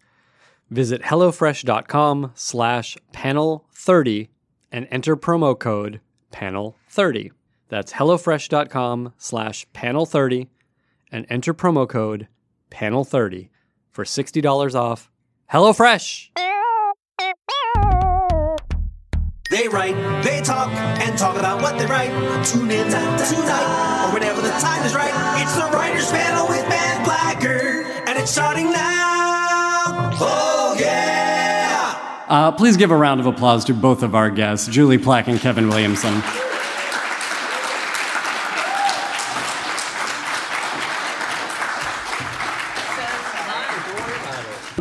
[0.70, 4.28] Visit HelloFresh.com slash panel30
[4.70, 6.00] and enter promo code
[6.32, 7.30] panel30.
[7.68, 10.48] That's HelloFresh.com slash panel30
[11.10, 12.28] and enter promo code
[12.70, 13.48] panel30
[13.90, 15.10] for $60 off.
[15.52, 16.28] HelloFresh!
[19.50, 22.10] They write, they talk, and talk about what they write.
[22.44, 25.40] Tune in tonight, or whenever the time is right.
[25.40, 28.97] It's the Writers Panel with Ben Blacker, and it's starting now.
[32.28, 35.40] Uh, please give a round of applause to both of our guests, Julie Plec and
[35.40, 36.20] Kevin Williamson.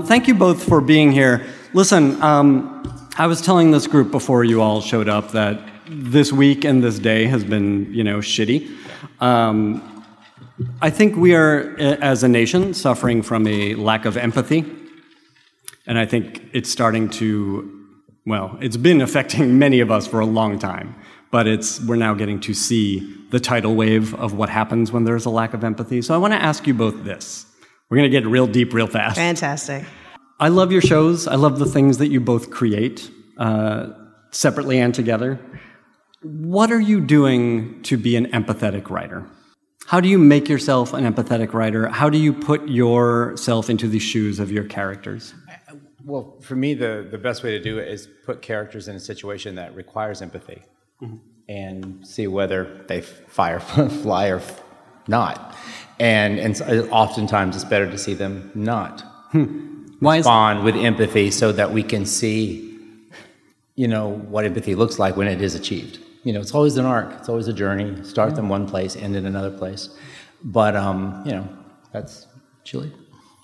[0.05, 1.47] Thank you both for being here.
[1.73, 2.83] Listen, um,
[3.17, 6.99] I was telling this group before you all showed up that this week and this
[6.99, 8.69] day has been, you know, shitty.
[9.21, 10.03] Um,
[10.81, 14.65] I think we are, as a nation, suffering from a lack of empathy.
[15.87, 17.87] And I think it's starting to,
[18.25, 20.95] well, it's been affecting many of us for a long time,
[21.31, 25.25] but it's, we're now getting to see the tidal wave of what happens when there's
[25.25, 26.01] a lack of empathy.
[26.01, 27.45] So I want to ask you both this.
[27.89, 29.15] We're going to get real deep real fast.
[29.15, 29.85] Fantastic.
[30.39, 31.25] I love your shows.
[31.25, 33.87] I love the things that you both create, uh,
[34.31, 35.39] separately and together.
[36.21, 39.25] What are you doing to be an empathetic writer?
[39.85, 41.87] How do you make yourself an empathetic writer?
[41.87, 45.33] How do you put yourself into the shoes of your characters?
[46.07, 48.99] Well, for me, the, the best way to do it is put characters in a
[48.99, 50.61] situation that requires empathy
[51.01, 51.17] mm-hmm.
[51.49, 53.59] and see whether they fire,
[54.03, 54.41] fly, or
[55.09, 55.53] not.
[55.99, 59.85] And, and so- oftentimes it's better to see them not hmm.
[59.99, 62.79] Why is respond with empathy so that we can see,
[63.75, 65.99] you know, what empathy looks like when it is achieved.
[66.23, 68.01] You know, it's always an arc, it's always a journey.
[68.05, 68.35] Start mm-hmm.
[68.37, 69.89] them one place, end in another place.
[70.41, 71.49] But, um, you know,
[71.91, 72.27] that's
[72.63, 72.93] Julie.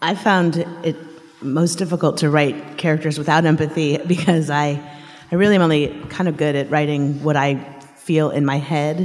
[0.02, 0.96] I found it
[1.44, 4.82] most difficult to write characters without empathy because I,
[5.32, 7.56] I really am only kind of good at writing what I
[7.96, 9.00] feel in my head,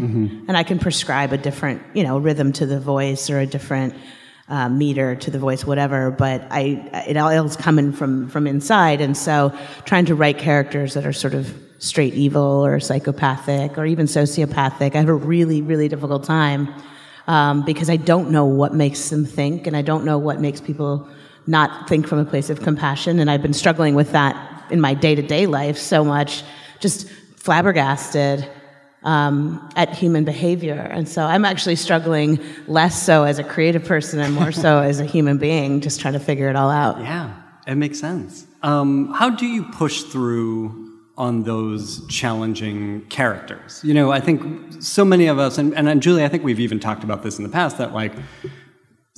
[0.48, 3.94] and I can prescribe a different, you know, rhythm to the voice or a different
[4.48, 6.10] uh, meter to the voice, whatever.
[6.10, 10.94] But I, it all is coming from from inside, and so trying to write characters
[10.94, 15.62] that are sort of straight evil or psychopathic or even sociopathic, I have a really,
[15.62, 16.74] really difficult time
[17.28, 20.60] um, because I don't know what makes them think, and I don't know what makes
[20.60, 21.08] people
[21.48, 23.18] not think from a place of compassion.
[23.18, 26.44] And I've been struggling with that in my day to day life so much,
[26.78, 28.46] just flabbergasted
[29.02, 30.74] um, at human behavior.
[30.74, 35.00] And so I'm actually struggling less so as a creative person and more so as
[35.00, 37.00] a human being, just trying to figure it all out.
[37.00, 37.34] Yeah,
[37.66, 38.46] it makes sense.
[38.62, 43.80] Um, how do you push through on those challenging characters?
[43.82, 46.60] You know, I think so many of us, and, and, and Julie, I think we've
[46.60, 48.12] even talked about this in the past, that like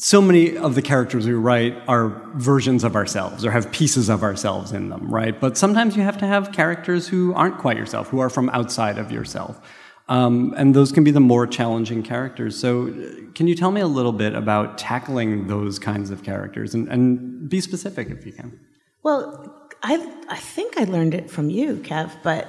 [0.01, 4.23] so many of the characters we write are versions of ourselves or have pieces of
[4.23, 5.39] ourselves in them, right?
[5.39, 8.97] But sometimes you have to have characters who aren't quite yourself, who are from outside
[8.97, 9.61] of yourself.
[10.09, 12.59] Um, and those can be the more challenging characters.
[12.59, 16.75] So, uh, can you tell me a little bit about tackling those kinds of characters
[16.75, 18.59] and, and be specific if you can?
[19.03, 19.95] Well, I,
[20.29, 22.49] I think I learned it from you, Kev, but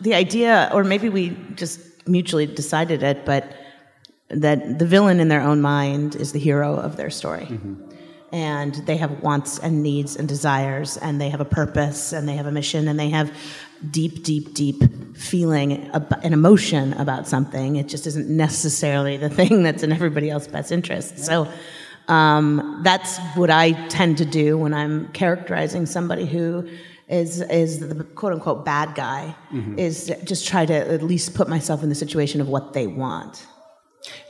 [0.00, 3.56] the idea, or maybe we just mutually decided it, but
[4.30, 7.46] that the villain in their own mind is the hero of their story.
[8.32, 12.36] And they have wants and needs and desires, and they have a purpose, and they
[12.36, 13.32] have a mission, and they have
[13.90, 17.74] deep, deep, deep feeling ab- and emotion about something.
[17.76, 21.18] It just isn't necessarily the thing that's in everybody else's best interest.
[21.18, 21.48] So
[22.06, 26.68] um, that's what I tend to do when I'm characterizing somebody who
[27.08, 29.34] is is the quote unquote bad guy.
[29.76, 33.44] Is just try to at least put myself in the situation of what they want.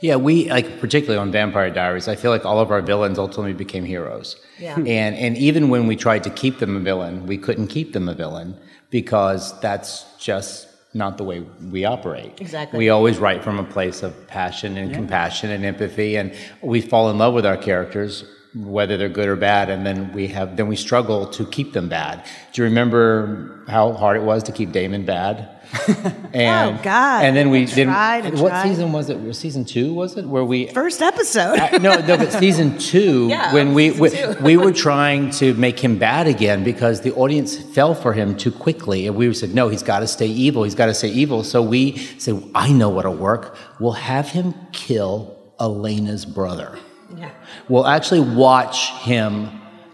[0.01, 2.07] Yeah, we like particularly on Vampire Diaries.
[2.07, 4.35] I feel like all of our villains ultimately became heroes.
[4.59, 4.75] Yeah.
[4.75, 4.87] Hmm.
[4.87, 8.09] And and even when we tried to keep them a villain, we couldn't keep them
[8.09, 8.57] a villain
[8.89, 11.39] because that's just not the way
[11.71, 12.41] we operate.
[12.41, 12.77] Exactly.
[12.77, 17.09] We always write from a place of passion and compassion and empathy, and we fall
[17.09, 20.67] in love with our characters, whether they're good or bad, and then we have then
[20.67, 22.25] we struggle to keep them bad.
[22.51, 25.47] Do you remember how hard it was to keep Damon bad?
[26.33, 27.23] and, Oh, God.
[27.25, 28.63] And then we I then tried and what tried.
[28.63, 29.33] season was it?
[29.33, 30.25] Season two was it?
[30.25, 31.57] Where we First episode.
[31.59, 34.35] uh, no, no, but season two, Yeah, when we we, two.
[34.41, 38.51] we were trying to make him bad again because the audience fell for him too
[38.51, 40.63] quickly, and we said, no, he's got to stay evil.
[40.63, 41.43] He's got to stay evil.
[41.43, 43.55] So we said, I know what'll work.
[43.79, 46.77] We'll have him kill Elena's brother.
[47.15, 47.31] Yeah.
[47.69, 49.49] We'll actually watch him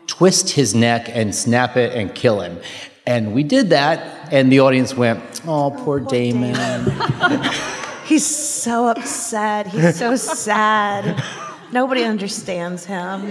[0.07, 2.57] twist his neck and snap it and kill him.
[3.07, 6.55] And we did that, and the audience went, "Oh, poor, Damon."
[8.05, 9.67] He's so upset.
[9.67, 11.23] He's so sad.
[11.71, 13.21] Nobody understands him.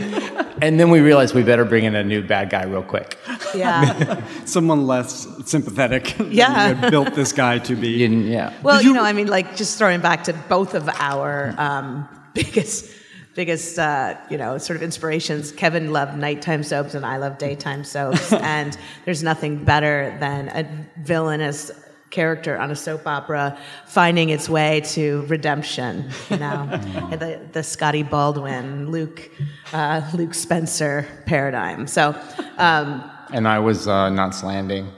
[0.61, 3.19] And then we realized we better bring in a new bad guy real quick.
[3.55, 4.23] Yeah.
[4.45, 6.49] Someone less sympathetic than Yeah.
[6.69, 8.05] you had built this guy to be.
[8.07, 8.53] Yeah.
[8.63, 12.91] Well, you, know, I mean, like just throwing back to both of our um, biggest,
[13.37, 15.53] biggest, uh, you know, sort of inspirations.
[15.53, 18.33] Kevin loved nighttime soaps, and I love daytime soaps.
[18.55, 20.67] and there's nothing better than a
[21.03, 21.71] villainous
[22.11, 26.11] character on a soap opera finding its way to redemption.
[26.31, 26.67] You know,
[27.11, 29.31] the the Scotty Baldwin, Luke,
[29.73, 31.87] uh, Luke Spencer paradigm.
[31.87, 32.19] So.
[32.59, 34.91] Um, And I was uh, not slanding.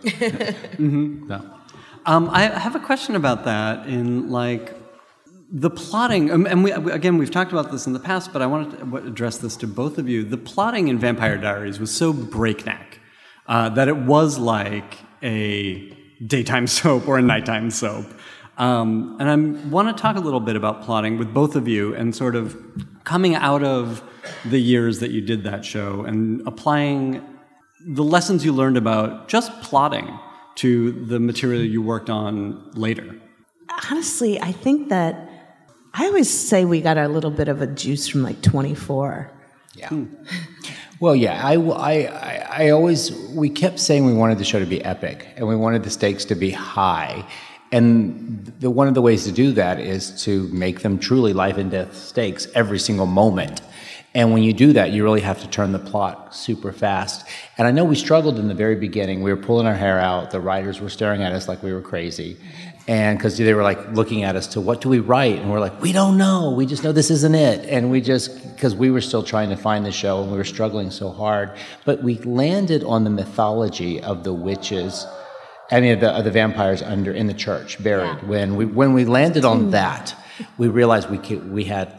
[0.79, 1.41] No.
[2.07, 4.78] Um, I have a question about that in like
[5.51, 8.47] the plotting, um, and we, again, we've talked about this in the past, but I
[8.47, 10.23] wanted to address this to both of you.
[10.23, 13.01] The plotting in Vampire Diaries was so breakneck
[13.47, 18.07] uh, that it was like a daytime soap or a nighttime soap.
[18.59, 21.95] Um, and I want to talk a little bit about plotting with both of you
[21.95, 22.57] and sort of
[23.05, 24.03] coming out of
[24.45, 27.25] the years that you did that show and applying
[27.87, 30.19] the lessons you learned about just plotting
[30.57, 33.17] to the material you worked on later.
[33.91, 35.28] Honestly, I think that
[35.95, 39.31] I always say we got a little bit of a juice from like 24.
[39.75, 39.89] Yeah.
[39.89, 40.05] Hmm.
[41.01, 44.67] Well, yeah, I, I, I- I always, we kept saying we wanted the show to
[44.67, 47.25] be epic and we wanted the stakes to be high.
[47.71, 51.57] And the, one of the ways to do that is to make them truly life
[51.57, 53.61] and death stakes every single moment.
[54.15, 57.25] And when you do that, you really have to turn the plot super fast.
[57.59, 59.23] And I know we struggled in the very beginning.
[59.23, 60.33] We were pulling our hair out.
[60.33, 62.39] The writers were staring at us like we were crazy.
[62.89, 65.39] And because they were like looking at us to what do we write?
[65.39, 66.51] And we're like, we don't know.
[66.53, 67.69] We just know this isn't it.
[67.69, 70.45] And we just, because we were still trying to find the show and we were
[70.45, 71.53] struggling so hard.
[71.85, 75.07] But we landed on the mythology of the witches.
[75.71, 78.27] I mean, of the, of the vampires under in the church, buried.
[78.27, 79.71] When we when we landed on hmm.
[79.73, 80.17] that,
[80.57, 81.93] we realized we could, we had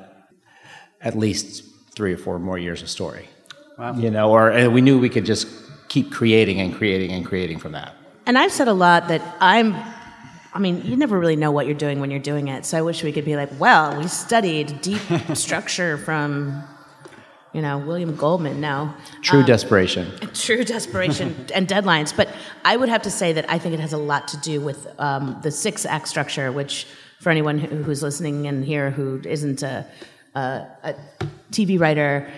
[1.02, 3.30] at least three or four more years of story.
[3.78, 3.96] Wow.
[3.96, 5.48] You know, or and we knew we could just
[5.88, 7.94] keep creating and creating and creating from that.
[8.26, 9.76] And I've said a lot that I'm,
[10.60, 12.66] I mean, you never really know what you're doing when you're doing it.
[12.66, 15.02] So I wish we could be like, well, we studied deep
[15.34, 16.62] structure from,
[17.54, 18.60] you know, William Goldman.
[18.60, 18.94] No.
[19.22, 20.12] True desperation.
[20.34, 22.14] True desperation and deadlines.
[22.14, 22.28] But
[22.66, 24.86] I would have to say that I think it has a lot to do with
[25.00, 26.88] um, the six act structure, which
[27.22, 29.88] for anyone who, who's listening in here who isn't a,
[30.36, 30.40] a,
[30.84, 30.96] a
[31.54, 32.30] TV writer,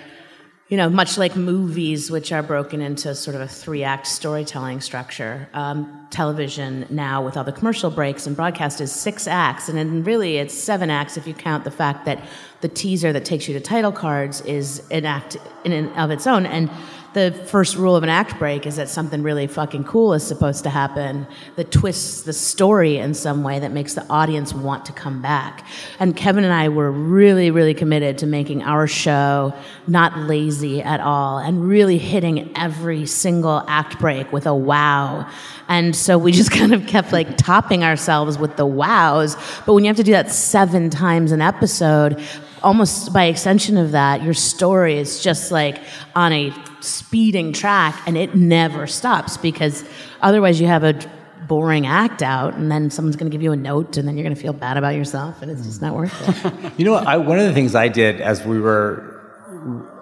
[0.71, 4.79] you know, much like movies, which are broken into sort of a three act storytelling
[4.79, 9.67] structure, um, television now with all the commercial breaks and broadcast is six acts.
[9.67, 12.23] And then really it's seven acts if you count the fact that
[12.61, 16.25] the teaser that takes you to title cards is an act in and of its
[16.25, 16.45] own.
[16.45, 16.71] And
[17.13, 20.63] the first rule of an act break is that something really fucking cool is supposed
[20.63, 24.93] to happen that twists the story in some way that makes the audience want to
[24.93, 25.65] come back.
[25.99, 29.53] And Kevin and I were really, really committed to making our show
[29.87, 35.29] not lazy at all and really hitting every single act break with a wow.
[35.67, 39.35] And so we just kind of kept like topping ourselves with the wows.
[39.65, 42.23] But when you have to do that seven times an episode,
[42.63, 45.77] almost by extension of that, your story is just like
[46.15, 49.83] on a speeding track and it never stops because
[50.21, 50.93] otherwise you have a
[51.47, 54.23] boring act out and then someone's going to give you a note and then you're
[54.23, 56.71] going to feel bad about yourself and it's just not worth it.
[56.77, 57.05] You know, what?
[57.05, 59.11] I, one of the things I did as we were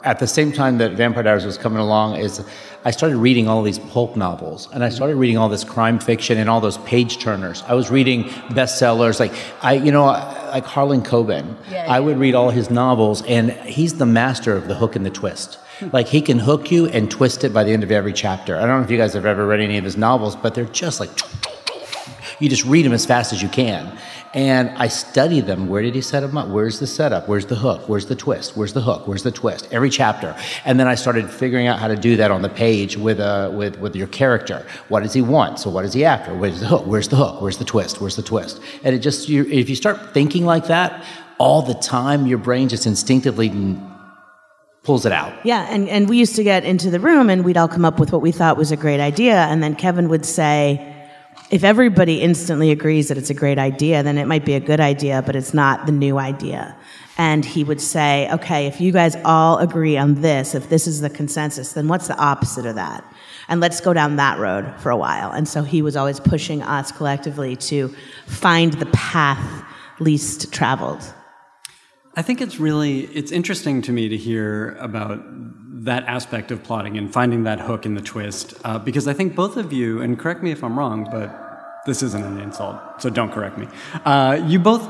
[0.04, 2.42] at the same time that Vampire Diaries was coming along is
[2.86, 6.38] I started reading all these pulp novels and I started reading all this crime fiction
[6.38, 7.64] and all those page turners.
[7.68, 11.56] I was reading bestsellers like I, you know, like Harlan Coben.
[11.74, 15.10] I would read all his novels and he's the master of the hook and the
[15.10, 15.60] twist.
[15.94, 18.58] Like he can hook you and twist it by the end of every chapter.
[18.58, 20.66] I don't know if you guys have ever read any of his novels, but they're
[20.66, 21.10] just like
[22.40, 23.98] you just read them as fast as you can.
[24.34, 25.68] And I study them.
[25.68, 26.50] Where did he set them up?
[26.50, 27.28] Where's the setup?
[27.28, 27.90] Where's the hook?
[27.90, 28.56] Where's the twist?
[28.56, 29.08] Where's the hook?
[29.08, 29.68] Where's the twist?
[29.72, 30.36] Every chapter.
[30.66, 33.50] And then I started figuring out how to do that on the page with, uh,
[33.52, 34.66] with, with your character.
[34.88, 35.60] What does he want?
[35.60, 36.34] So what is he after?
[36.36, 36.86] Where's the hook?
[36.86, 37.42] Where's the hook?
[37.42, 38.00] Where's the twist?
[38.00, 38.62] Where's the twist?
[38.84, 41.04] And it just, you, if you start thinking like that
[41.40, 43.50] all the time, your brain just instinctively
[44.84, 45.34] pulls it out.
[45.46, 48.00] Yeah, and, and we used to get into the room and we'd all come up
[48.00, 49.46] with what we thought was a great idea.
[49.46, 50.96] And then Kevin would say,
[51.52, 54.80] if everybody instantly agrees that it's a great idea, then it might be a good
[54.80, 56.76] idea, but it's not the new idea.
[57.18, 61.02] And he would say, okay, if you guys all agree on this, if this is
[61.02, 63.04] the consensus, then what's the opposite of that?
[63.48, 65.32] And let's go down that road for a while.
[65.32, 67.94] And so he was always pushing us collectively to
[68.28, 69.66] find the path
[70.00, 71.02] least traveled.
[72.20, 75.24] I think it's really it's interesting to me to hear about
[75.86, 79.36] that aspect of plotting and finding that hook in the twist uh, because I think
[79.36, 81.34] both of you and correct me if I'm wrong, but
[81.86, 83.70] this isn't an insult, so don't correct me.
[84.04, 84.86] Uh, you both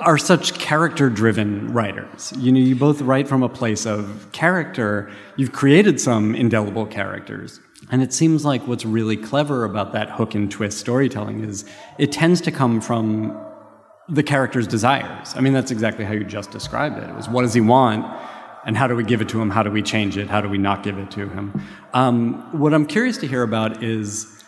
[0.00, 2.32] are such character-driven writers.
[2.38, 5.10] You know, you both write from a place of character.
[5.36, 7.60] You've created some indelible characters.
[7.90, 11.66] And it seems like what's really clever about that hook and twist storytelling is
[11.98, 13.38] it tends to come from
[14.12, 15.32] the character's desires.
[15.34, 17.08] I mean, that's exactly how you just described it.
[17.08, 18.04] It was what does he want,
[18.66, 19.48] and how do we give it to him?
[19.48, 20.28] How do we change it?
[20.28, 21.60] How do we not give it to him?
[21.94, 24.44] Um, what I'm curious to hear about is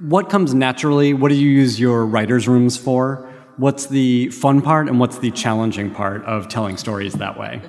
[0.00, 1.14] what comes naturally.
[1.14, 3.28] What do you use your writers' rooms for?
[3.56, 7.62] What's the fun part, and what's the challenging part of telling stories that way?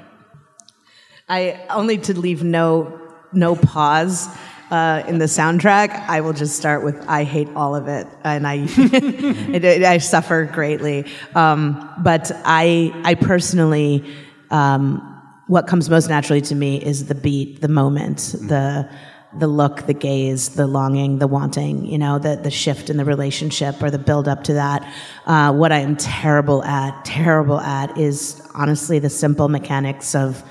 [1.29, 2.99] I only to leave no
[3.31, 4.27] no pause
[4.71, 5.89] uh, in the soundtrack.
[6.07, 9.97] I will just start with I hate all of it, and I it, it- I
[9.99, 11.05] suffer greatly.
[11.35, 14.03] Um, but I I personally.
[14.51, 15.09] Um,
[15.47, 18.89] what comes most naturally to me is the beat, the moment, the
[19.37, 23.03] the look, the gaze, the longing, the wanting, you know, the, the shift in the
[23.05, 24.87] relationship or the build up to that.
[25.25, 30.43] Uh, what I am terrible at, terrible at is honestly the simple mechanics of,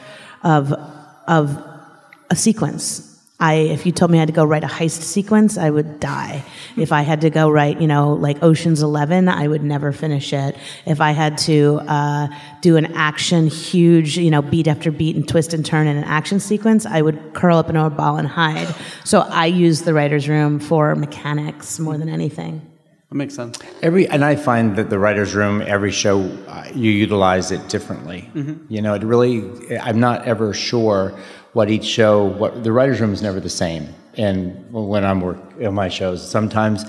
[0.42, 0.72] of,
[1.28, 1.56] of
[2.28, 3.11] a sequence.
[3.42, 5.98] I, if you told me I had to go write a heist sequence, I would
[5.98, 6.44] die.
[6.76, 10.32] If I had to go write, you know, like Ocean's Eleven, I would never finish
[10.32, 10.56] it.
[10.86, 12.28] If I had to uh,
[12.60, 16.04] do an action, huge, you know, beat after beat and twist and turn in an
[16.04, 18.72] action sequence, I would curl up in a ball and hide.
[19.04, 22.64] So I use the writer's room for mechanics more than anything.
[23.08, 23.58] That makes sense.
[23.82, 28.30] Every and I find that the writers' room, every show, uh, you utilize it differently.
[28.68, 29.76] You know, it really.
[29.78, 31.18] I'm not ever sure
[31.52, 32.24] what each show.
[32.24, 33.94] What the writers' room is never the same.
[34.14, 36.84] And when I'm work on my shows, sometimes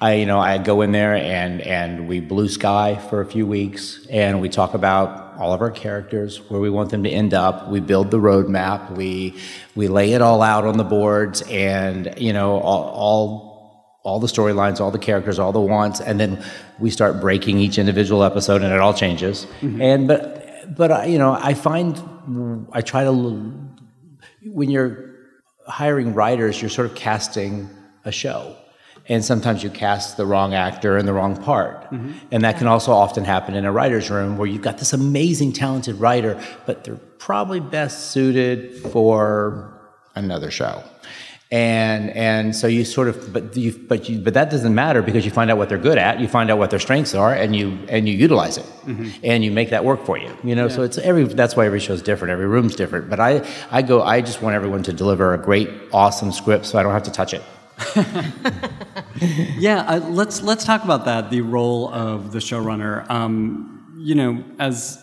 [0.00, 3.46] I, you know, I go in there and and we blue sky for a few
[3.46, 7.32] weeks, and we talk about all of our characters, where we want them to end
[7.32, 7.68] up.
[7.68, 8.94] We build the roadmap.
[8.94, 9.40] We
[9.74, 13.46] we lay it all out on the boards, and you know, all, all
[14.02, 16.44] all the storylines, all the characters, all the wants, and then
[16.78, 19.46] we start breaking each individual episode, and it all changes.
[19.62, 19.80] Mm-hmm.
[19.80, 23.10] And but but I, you know, I find I try to
[24.52, 25.14] when you're
[25.66, 27.68] hiring writers, you're sort of casting
[28.04, 28.56] a show.
[29.08, 31.82] And sometimes you cast the wrong actor in the wrong part.
[31.84, 32.12] Mm-hmm.
[32.32, 35.52] And that can also often happen in a writer's room where you've got this amazing,
[35.52, 39.80] talented writer, but they're probably best suited for
[40.16, 40.82] another show.
[41.50, 45.24] And and so you sort of but you but you but that doesn't matter because
[45.24, 47.54] you find out what they're good at, you find out what their strengths are, and
[47.54, 48.66] you and you utilize it,
[49.22, 50.36] and you make that work for you.
[50.42, 53.08] You know, so it's every that's why every show's different, every room's different.
[53.08, 56.78] But I I go I just want everyone to deliver a great, awesome script, so
[56.78, 57.42] I don't have to touch it.
[59.58, 61.30] Yeah, uh, let's let's talk about that.
[61.30, 63.08] The role of the showrunner.
[63.10, 65.02] Um, you know, as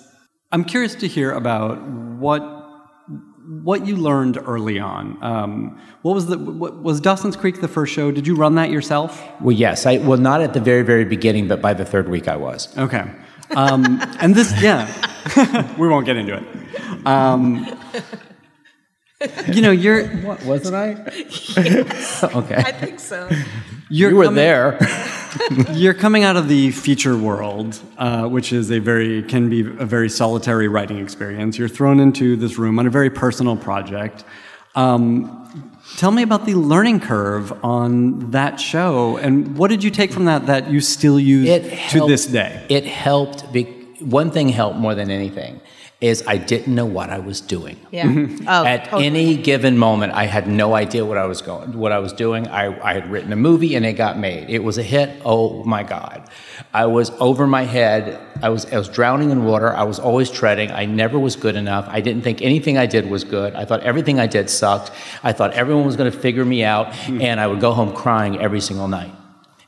[0.51, 2.62] I'm curious to hear about what
[3.45, 5.17] what you learned early on.
[5.21, 8.11] Um, what was the what, was Dawson's Creek the first show?
[8.11, 9.21] Did you run that yourself?
[9.41, 12.27] Well, yes, I well not at the very very beginning, but by the third week
[12.27, 12.75] I was.
[12.77, 13.05] Okay.
[13.55, 14.87] Um, and this, yeah,
[15.77, 17.05] we won't get into it.
[17.05, 17.67] Um,
[19.47, 20.91] you know, you're What wasn't I?
[22.37, 23.29] okay, I think so.
[23.89, 24.77] you're you were coming- there.
[25.73, 29.85] You're coming out of the feature world, uh, which is a very can be a
[29.85, 31.57] very solitary writing experience.
[31.57, 34.23] You're thrown into this room on a very personal project.
[34.75, 40.11] Um, tell me about the learning curve on that show, and what did you take
[40.11, 42.63] from that that you still use It to this day?
[42.69, 43.51] It helped.
[43.51, 43.63] Be,
[44.01, 45.61] one thing helped more than anything
[46.03, 47.77] is I didn't know what I was doing.
[47.89, 48.07] Yeah.
[48.07, 48.45] Mm-hmm.
[48.45, 49.05] Oh, At totally.
[49.05, 52.45] any given moment, I had no idea what I was going, what I was doing.
[52.49, 54.49] I, I had written a movie and it got made.
[54.49, 55.21] It was a hit.
[55.23, 56.29] Oh my God!
[56.73, 58.19] I was over my head.
[58.41, 59.73] I was I was drowning in water.
[59.73, 60.71] I was always treading.
[60.71, 61.85] I never was good enough.
[61.87, 63.55] I didn't think anything I did was good.
[63.55, 64.91] I thought everything I did sucked.
[65.23, 67.21] I thought everyone was going to figure me out, mm-hmm.
[67.21, 69.13] and I would go home crying every single night.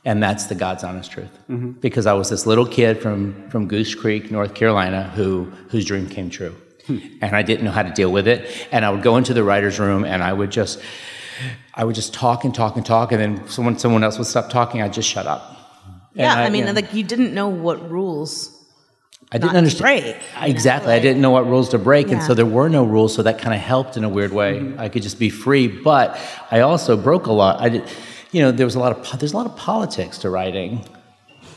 [0.06, 1.36] And that's the God's honest truth.
[1.80, 6.08] Because I was this little kid from, from Goose Creek, North Carolina, who, whose dream
[6.08, 6.54] came true.
[6.86, 6.98] Hmm.
[7.20, 8.68] And I didn't know how to deal with it.
[8.70, 10.80] And I would go into the writer's room and I would just,
[11.74, 13.10] I would just talk and talk and talk.
[13.10, 15.42] And then someone, someone else would stop talking, I'd just shut up.
[16.12, 16.70] And Yeah, I, mean, yeah.
[16.70, 18.52] like you didn't know what rules.
[19.32, 20.04] I didn't understand.
[20.04, 20.92] break, Exactly.
[20.92, 22.12] I didn't know what rules to break.
[22.12, 23.12] And so there were no rules.
[23.12, 24.60] So that kind of helped in a weird way.
[24.60, 24.80] Mm-hmm.
[24.80, 25.66] I could just be free.
[25.66, 26.16] But
[26.52, 27.60] I also broke a lot.
[27.60, 27.88] I did,
[28.36, 30.84] you know, there was a lot of, there's a lot of politics to writing,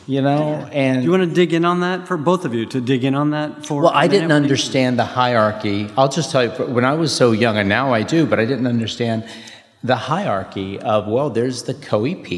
[0.07, 0.99] you know, and.
[0.99, 3.15] Do you want to dig in on that for both of you to dig in
[3.15, 3.81] on that for?
[3.81, 5.89] Well, I didn't understand the hierarchy.
[5.97, 8.45] I'll just tell you, when I was so young, and now I do, but I
[8.45, 9.27] didn't understand
[9.83, 12.29] the hierarchy of, well, there's the co EP,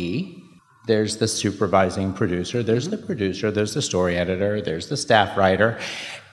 [0.88, 3.06] there's the supervising producer, there's the mm-hmm.
[3.06, 5.78] producer, there's the story editor, there's the staff writer.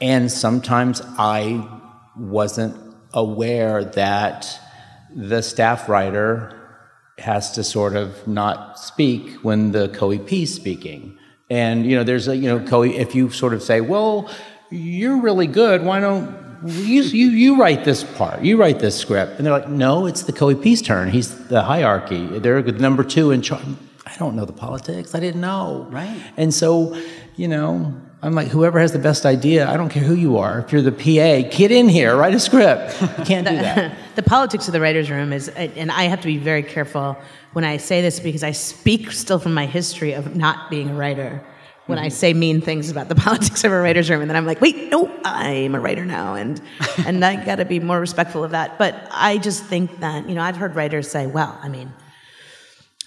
[0.01, 1.63] And sometimes I
[2.17, 2.75] wasn't
[3.13, 4.49] aware that
[5.15, 6.58] the staff writer
[7.19, 11.19] has to sort of not speak when the co-EP is speaking.
[11.51, 14.31] And you know, there's a you know, co if you sort of say, "Well,
[14.71, 15.83] you're really good.
[15.85, 18.43] Why don't you you you write this part?
[18.43, 21.11] You write this script?" And they're like, "No, it's the co-EP's turn.
[21.11, 22.27] He's the hierarchy.
[22.39, 23.65] They're the number two in charge."
[24.07, 25.15] I don't know the politics.
[25.15, 25.87] I didn't know.
[25.91, 26.21] Right.
[26.37, 26.99] And so,
[27.37, 30.59] you know, I'm like, whoever has the best idea, I don't care who you are.
[30.59, 33.01] If you're the PA, get in here, write a script.
[33.01, 33.97] You can't do that.
[34.17, 37.17] the politics of the writer's room is, uh, and I have to be very careful
[37.53, 40.95] when I say this because I speak still from my history of not being a
[40.95, 41.45] writer.
[41.87, 42.17] When I mm-hmm.
[42.17, 44.91] say mean things about the politics of a writer's room, and then I'm like, wait,
[44.91, 46.61] no, I'm a writer now, and
[47.07, 48.77] and I got to be more respectful of that.
[48.77, 51.91] But I just think that you know I've heard writers say, well, I mean,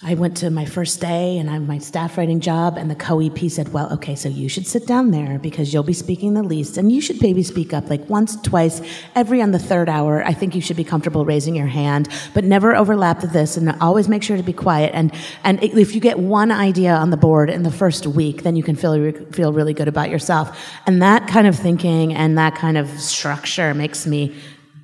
[0.04, 2.96] I went to my first day and I am my staff writing job, and the
[2.96, 6.34] co EP said, Well, okay, so you should sit down there because you'll be speaking
[6.34, 8.80] the least, and you should maybe speak up like once, twice,
[9.14, 10.24] every on the third hour.
[10.24, 14.08] I think you should be comfortable raising your hand, but never overlap this, and always
[14.08, 14.90] make sure to be quiet.
[14.92, 18.56] And, and if you get one idea on the board in the first week, then
[18.56, 20.58] you can feel, feel really good about yourself.
[20.84, 24.34] And that kind of thinking and that kind of structure makes me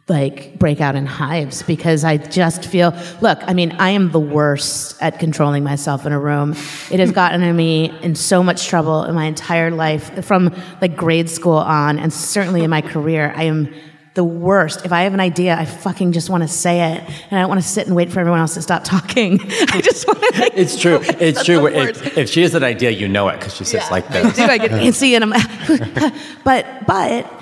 [0.09, 4.21] like break out in hives because I just feel look, I mean, I am the
[4.21, 6.53] worst at controlling myself in a room.
[6.91, 11.29] It has gotten me in so much trouble in my entire life from like grade
[11.29, 13.33] school on and certainly in my career.
[13.37, 13.75] I am
[14.15, 14.85] the worst.
[14.85, 17.49] If I have an idea, I fucking just want to say it, and I don't
[17.49, 19.39] want to sit and wait for everyone else to stop talking.
[19.71, 20.41] I just want to.
[20.41, 20.99] Like, It's true.
[21.21, 21.69] It's true.
[21.69, 24.35] If, if she has an idea, you know it because she sits like I this.
[24.37, 24.43] do.
[24.43, 26.13] I get antsy, and I'm.
[26.45, 27.38] but but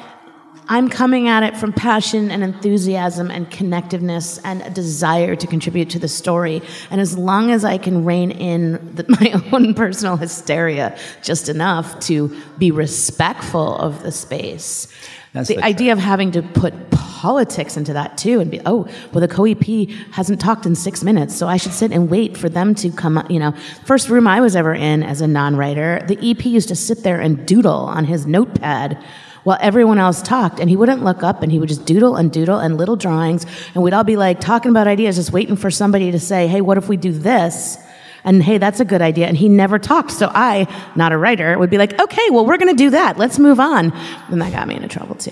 [0.68, 5.90] I'm coming at it from passion and enthusiasm and connectiveness and a desire to contribute
[5.90, 6.60] to the story.
[6.90, 11.98] And as long as I can rein in the, my own personal hysteria just enough
[12.00, 14.88] to be respectful of the space,
[15.32, 18.88] That's the the idea of having to put politics into that too and be, oh,
[19.12, 22.36] well, the co EP hasn't talked in six minutes, so I should sit and wait
[22.36, 23.30] for them to come up.
[23.30, 23.52] You know,
[23.84, 27.04] first room I was ever in as a non writer, the EP used to sit
[27.04, 29.02] there and doodle on his notepad
[29.46, 32.32] while everyone else talked and he wouldn't look up and he would just doodle and
[32.32, 35.70] doodle and little drawings and we'd all be like talking about ideas just waiting for
[35.70, 37.78] somebody to say hey what if we do this
[38.24, 40.66] and hey that's a good idea and he never talked so i
[40.96, 43.60] not a writer would be like okay well we're going to do that let's move
[43.60, 43.92] on
[44.30, 45.30] and that got me into trouble too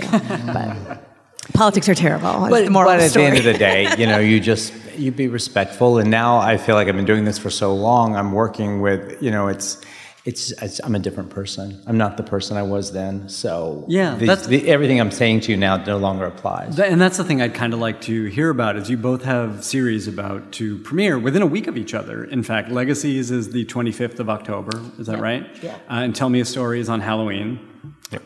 [0.53, 1.03] but
[1.53, 3.25] politics are terrible But, the moral but at story.
[3.25, 5.99] the end of the day, you know, you just you be respectful.
[5.99, 8.17] And now I feel like I've been doing this for so long.
[8.17, 9.79] I'm working with, you know, it's.
[10.25, 11.83] It's, it's I'm a different person.
[11.87, 13.29] I'm not the person I was then.
[13.29, 16.77] So Yeah, the, that's- the, everything I'm saying to you now no longer applies.
[16.77, 19.23] Th- And that's the thing I'd kind of like to hear about is you both
[19.25, 22.25] have series about to premiere within a week of each other.
[22.25, 24.81] In fact, Legacies is the 25th of October.
[24.99, 25.47] Is that right?
[25.63, 25.75] Yeah.
[25.91, 27.61] Uh, and Tell Me a Story is on Halloween.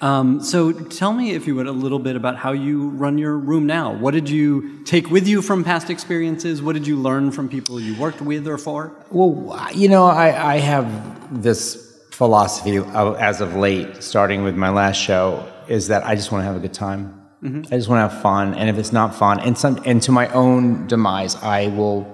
[0.03, 3.37] Um, so tell me, if you would, a little bit about how you run your
[3.37, 3.93] room now.
[3.95, 6.61] What did you take with you from past experiences?
[6.63, 8.93] What did you learn from people you worked with or for?
[9.11, 11.88] Well, you know, I, I have this
[12.19, 12.79] philosophy
[13.31, 16.57] as of late, starting with my last show, is that I just want to have
[16.57, 17.15] a good time.
[17.71, 20.11] I just want to have fun, and if it's not fun, and some, and to
[20.11, 22.13] my own demise, I will.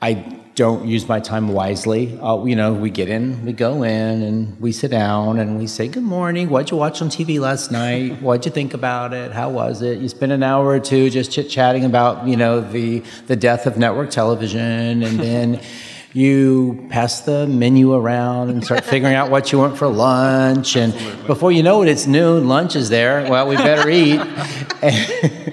[0.00, 0.14] I
[0.54, 2.18] don't use my time wisely.
[2.18, 5.66] Uh, you know, we get in, we go in, and we sit down, and we
[5.66, 6.48] say, "Good morning.
[6.48, 8.22] What'd you watch on TV last night?
[8.22, 9.30] What'd you think about it?
[9.32, 12.62] How was it?" You spend an hour or two just chit chatting about, you know,
[12.62, 15.60] the the death of network television, and then.
[16.12, 20.92] You pass the menu around and start figuring out what you want for lunch, and
[21.26, 22.48] before you know it, it's noon.
[22.48, 23.30] Lunch is there.
[23.30, 24.20] Well, we better eat.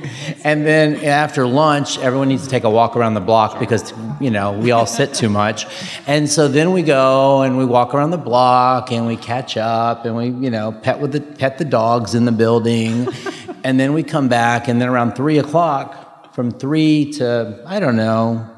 [0.48, 4.32] And then after lunch, everyone needs to take a walk around the block because, you
[4.32, 5.66] know, we all sit too much.
[6.08, 10.06] And so then we go and we walk around the block and we catch up
[10.06, 13.10] and we, you know, pet with the pet the dogs in the building.
[13.66, 17.98] and then we come back and then around three o'clock, from three to I don't
[17.98, 18.50] know,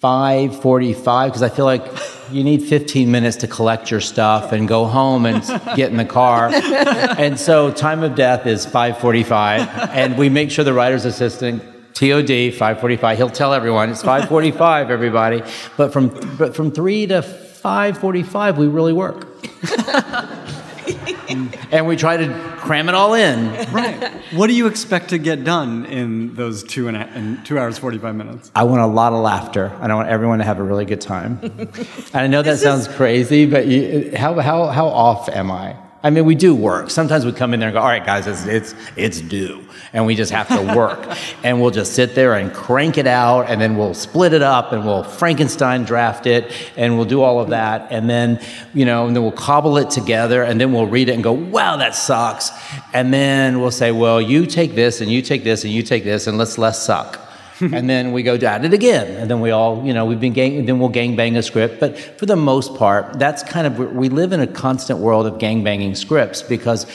[0.00, 1.84] five forty-five, because I feel like
[2.30, 5.42] you need 15 minutes to collect your stuff and go home and
[5.76, 6.50] get in the car.
[6.52, 11.62] and so time of death is 5:45, and we make sure the writer's assistant.
[11.94, 13.16] TOD 5:45.
[13.16, 15.42] He'll tell everyone it's 5:45, everybody.
[15.78, 19.26] But from but from three to 5:45, we really work,
[21.28, 23.46] and we try to cram it all in.
[23.72, 24.12] Right.
[24.32, 27.78] what do you expect to get done in those two and a, in two hours
[27.78, 28.50] forty five minutes?
[28.54, 31.00] I want a lot of laughter, and I want everyone to have a really good
[31.00, 31.38] time.
[31.42, 35.76] and I know that sounds crazy, but you, how, how, how off am I?
[36.06, 36.88] I mean, we do work.
[36.88, 39.64] Sometimes we come in there and go, all right, guys, it's, it's, it's due.
[39.92, 41.04] And we just have to work.
[41.42, 44.70] and we'll just sit there and crank it out, and then we'll split it up,
[44.70, 47.88] and we'll Frankenstein draft it, and we'll do all of that.
[47.90, 48.40] And then,
[48.72, 51.32] you know, and then we'll cobble it together, and then we'll read it and go,
[51.32, 52.52] wow, that sucks.
[52.92, 56.04] And then we'll say, well, you take this, and you take this, and you take
[56.04, 57.25] this, and let's less suck
[57.60, 60.32] and then we go at it again, and then we all, you know, we've been
[60.32, 61.80] gang, then we'll gang bang a script.
[61.80, 65.38] But for the most part, that's kind of we live in a constant world of
[65.38, 66.86] gang banging scripts because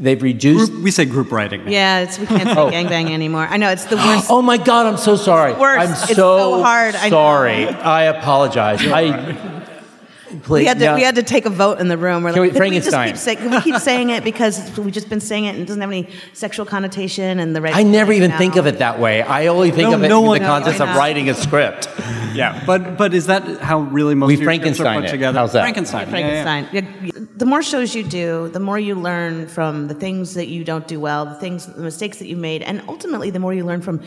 [0.00, 0.72] they've reduced.
[0.72, 1.64] Group, we say group writing.
[1.64, 1.70] now.
[1.70, 2.70] yeah, it's, we can't say oh.
[2.70, 3.46] gangbang anymore.
[3.48, 4.28] I know it's the worst.
[4.30, 4.86] Oh my God!
[4.86, 5.52] I'm so sorry.
[5.52, 5.86] worst.
[5.86, 6.94] I'm It's so hard.
[6.94, 7.16] I know.
[7.16, 7.68] sorry.
[7.68, 8.80] I apologize.
[8.84, 9.56] I.
[10.42, 10.94] Please, we had to no.
[10.94, 12.22] we had to take a vote in the room.
[12.22, 14.92] We're Can like, we- "Can just keep say, can we keep saying it because we've
[14.92, 17.74] just been saying it and it doesn't have any sexual connotation and the right.
[17.74, 18.38] I never even now.
[18.38, 19.22] think of it that way.
[19.22, 21.88] I only think No, of it no in one- the context of writing a script.
[22.34, 25.10] Yeah, but but is that how really most We of your scripts are put it.
[25.10, 25.38] together?
[25.38, 25.62] How's that?
[25.62, 26.08] Frankenstein.
[26.10, 26.42] yeah, yeah.
[26.44, 27.08] Frankenstein.
[27.16, 30.62] Yeah, the more shows you do, the more you learn from the things that you
[30.62, 33.64] don't do well, the things, the mistakes that you made, and ultimately, the more you
[33.64, 34.02] learn from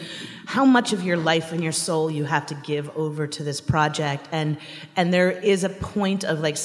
[0.52, 3.62] how much of your life and your soul you have to give over to this
[3.62, 4.28] project.
[4.34, 4.58] And
[4.97, 6.58] and there is a point of like.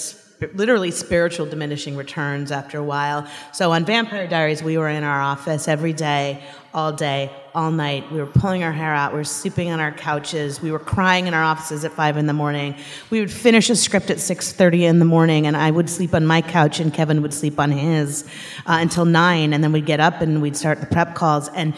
[0.53, 3.27] Literally spiritual diminishing returns after a while.
[3.55, 8.13] So on Vampire Diaries, we were in our office every day, all day, all night.
[8.13, 9.13] We were pulling our hair out.
[9.13, 10.61] We were sleeping on our couches.
[10.61, 12.75] We were crying in our offices at five in the morning.
[13.09, 16.15] We would finish a script at six thirty in the morning, and I would sleep
[16.15, 18.25] on my couch, and Kevin would sleep on his
[18.67, 21.49] uh, until nine, and then we'd get up and we'd start the prep calls.
[21.49, 21.73] and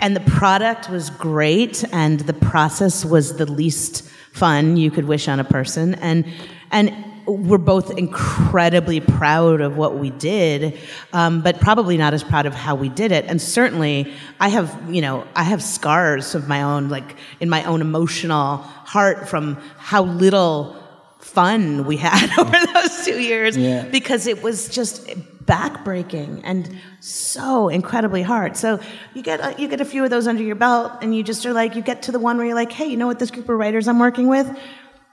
[0.00, 5.28] And the product was great, and the process was the least fun you could wish
[5.28, 6.24] on a person, and
[6.70, 6.94] and
[7.32, 10.78] we're both incredibly proud of what we did,
[11.12, 13.24] um, but probably not as proud of how we did it.
[13.26, 17.64] And certainly, I have, you know, I have scars of my own, like in my
[17.64, 20.76] own emotional heart from how little
[21.18, 23.84] fun we had over those two years Yeah.
[23.84, 25.06] because it was just
[25.44, 28.56] backbreaking and so incredibly hard.
[28.56, 28.80] So
[29.14, 31.44] you get a, you get a few of those under your belt, and you just
[31.46, 33.18] are like, you get to the one where you're like, hey, you know what?
[33.18, 34.46] This group of writers I'm working with,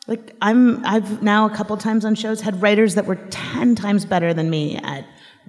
[0.07, 4.05] like I'm I've now a couple times on shows had writers that were ten times
[4.05, 5.05] better than me at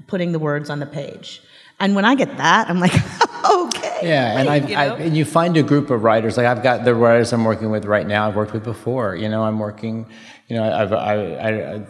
[0.07, 1.43] putting the words on the page.
[1.81, 2.93] And when I get that, I'm like,
[3.51, 4.01] okay.
[4.03, 4.97] Yeah, and I, you I know?
[4.97, 6.37] and you find a group of writers.
[6.37, 8.29] Like I've got the writers I'm working with right now.
[8.29, 9.15] I've worked with before.
[9.15, 10.07] You know, I'm working.
[10.49, 11.87] You know, I've I, I, I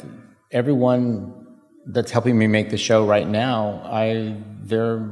[0.50, 1.46] everyone
[1.86, 3.80] that's helping me make the show right now.
[3.84, 5.10] I they're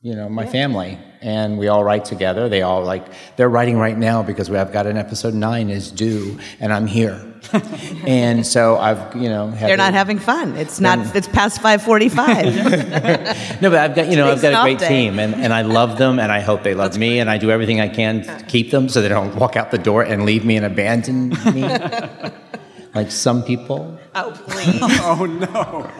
[0.00, 2.48] you know my family, and we all write together.
[2.48, 3.04] They all like
[3.36, 6.86] they're writing right now because we have got an episode nine is due, and I'm
[6.86, 7.20] here.
[8.06, 10.56] and so I've you know had They're to- not having fun.
[10.56, 11.14] It's not.
[11.14, 12.46] It's past five forty-five.
[13.62, 14.88] No, but I've got you know I've got a great day.
[14.88, 17.50] team, and, and I love them, and I hope they love me, and I do
[17.50, 20.44] everything I can to keep them so they don't walk out the door and leave
[20.44, 21.62] me and abandon me,
[22.94, 23.98] like some people.
[24.14, 24.78] oh please.
[24.82, 25.90] Oh no.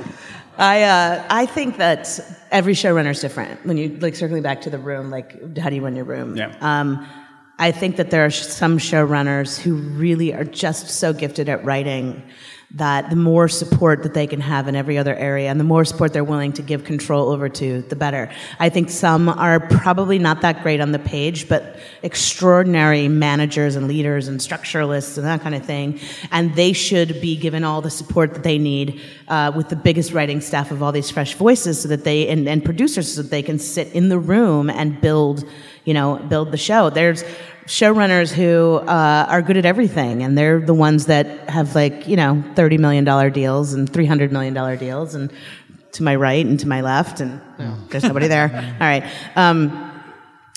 [0.59, 3.65] I uh, I think that every showrunner is different.
[3.67, 6.37] When you like circling back to the room, like how do you run your room?
[6.37, 6.55] Yeah.
[6.61, 7.07] Um,
[7.59, 12.23] I think that there are some showrunners who really are just so gifted at writing
[12.73, 15.85] that the more support that they can have in every other area and the more
[15.85, 18.29] support they're willing to give control over to, the better.
[18.59, 23.87] I think some are probably not that great on the page, but extraordinary managers and
[23.87, 26.01] leaders and structuralists and that kind of thing.
[26.33, 30.13] And they should be given all the support that they need uh, with the biggest
[30.13, 33.31] writing staff of all these fresh voices so that they, and, and producers so that
[33.31, 35.49] they can sit in the room and build,
[35.85, 36.91] you know, build the show.
[36.91, 37.23] There's,
[37.67, 42.17] showrunners who uh, are good at everything, and they're the ones that have like you
[42.17, 45.33] know thirty million dollar deals and three hundred million dollar deals, and
[45.93, 48.51] to my right and to my left, and oh, there's nobody there.
[48.81, 49.05] All right.
[49.35, 49.93] Um,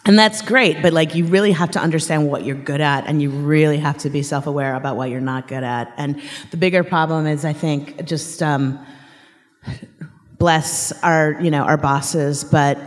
[0.06, 3.22] and that's great, but like you really have to understand what you're good at, and
[3.22, 5.94] you really have to be self-aware about what you're not good at.
[5.98, 8.80] And the bigger problem is, I think, just um,
[10.38, 12.80] bless our you know our bosses, but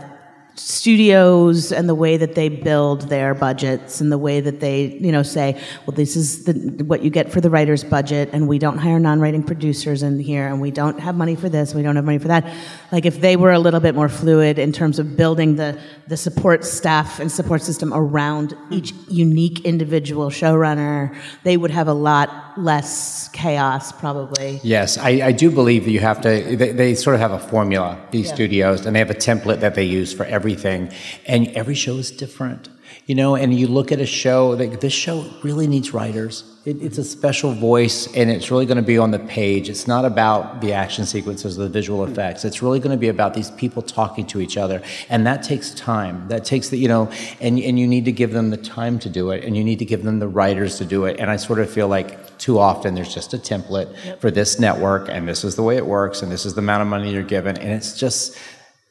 [0.55, 5.11] studios and the way that they build their budgets and the way that they you
[5.11, 8.59] know say well this is the, what you get for the writer's budget and we
[8.59, 11.95] don't hire non-writing producers in here and we don't have money for this we don't
[11.95, 12.45] have money for that
[12.91, 16.17] like if they were a little bit more fluid in terms of building the the
[16.17, 22.29] support staff and support system around each unique individual showrunner they would have a lot
[22.57, 26.29] less chaos probably Yes, I, I do believe that you have to.
[26.55, 27.99] They, they sort of have a formula.
[28.11, 28.35] These Yeah.
[28.35, 30.91] studios, and they have a template that they use for everything,
[31.25, 32.67] and every show is different.
[33.07, 34.49] You know, and you look at a show.
[34.49, 36.43] Like this show really needs writers.
[36.65, 39.69] It, it's a special voice, and it's really going to be on the page.
[39.69, 42.11] It's not about the action sequences, the visual hmm.
[42.11, 42.43] effects.
[42.43, 45.73] It's really going to be about these people talking to each other, and that takes
[45.73, 46.27] time.
[46.27, 49.09] That takes the you know, and and you need to give them the time to
[49.09, 51.19] do it, and you need to give them the writers to do it.
[51.21, 55.07] And I sort of feel like too often there's just a template for this network,
[55.09, 57.31] and this is the way it works, and this is the amount of money you're
[57.37, 58.37] given, and it's just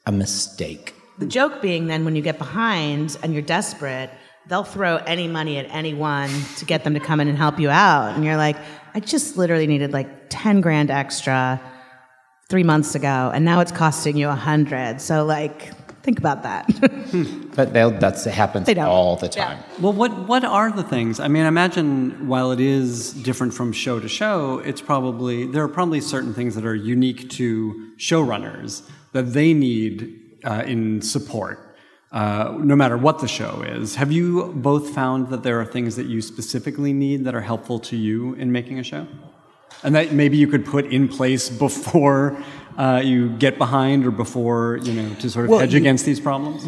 [0.06, 0.94] a mistake.
[1.18, 4.10] The joke being then when you get behind and you're desperate,
[4.48, 7.70] they'll throw any money at anyone to get them to come in and help you
[7.70, 8.14] out.
[8.14, 8.56] And you're like,
[8.94, 11.60] I just literally needed like 10 grand extra
[12.48, 15.00] three months ago, and now it's costing you a hundred.
[15.00, 16.70] So like, think about that.
[17.12, 17.50] Hmm.
[17.54, 19.44] But they'll, that's it happens They all the Yeah.
[19.44, 19.58] time.
[19.82, 21.20] Well, what what are the things?
[21.20, 25.68] I mean, imagine while it is different from show to show, it's probably there are
[25.68, 31.58] probably certain things that are unique to showrunners that they need uh, in support,
[32.12, 33.94] uh, no matter what the show is.
[33.96, 37.78] Have you both found that there are things that you specifically need that are helpful
[37.80, 39.06] to you in making a show,
[39.82, 42.36] and that maybe you could put in place before?
[42.78, 46.06] Uh, you get behind, or before you know, to sort of Well, hedge you- against
[46.06, 46.64] these problems.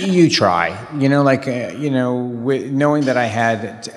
[0.00, 0.66] you try
[0.98, 3.58] you know like uh, you know wi- knowing that i had
[3.88, 3.92] uh,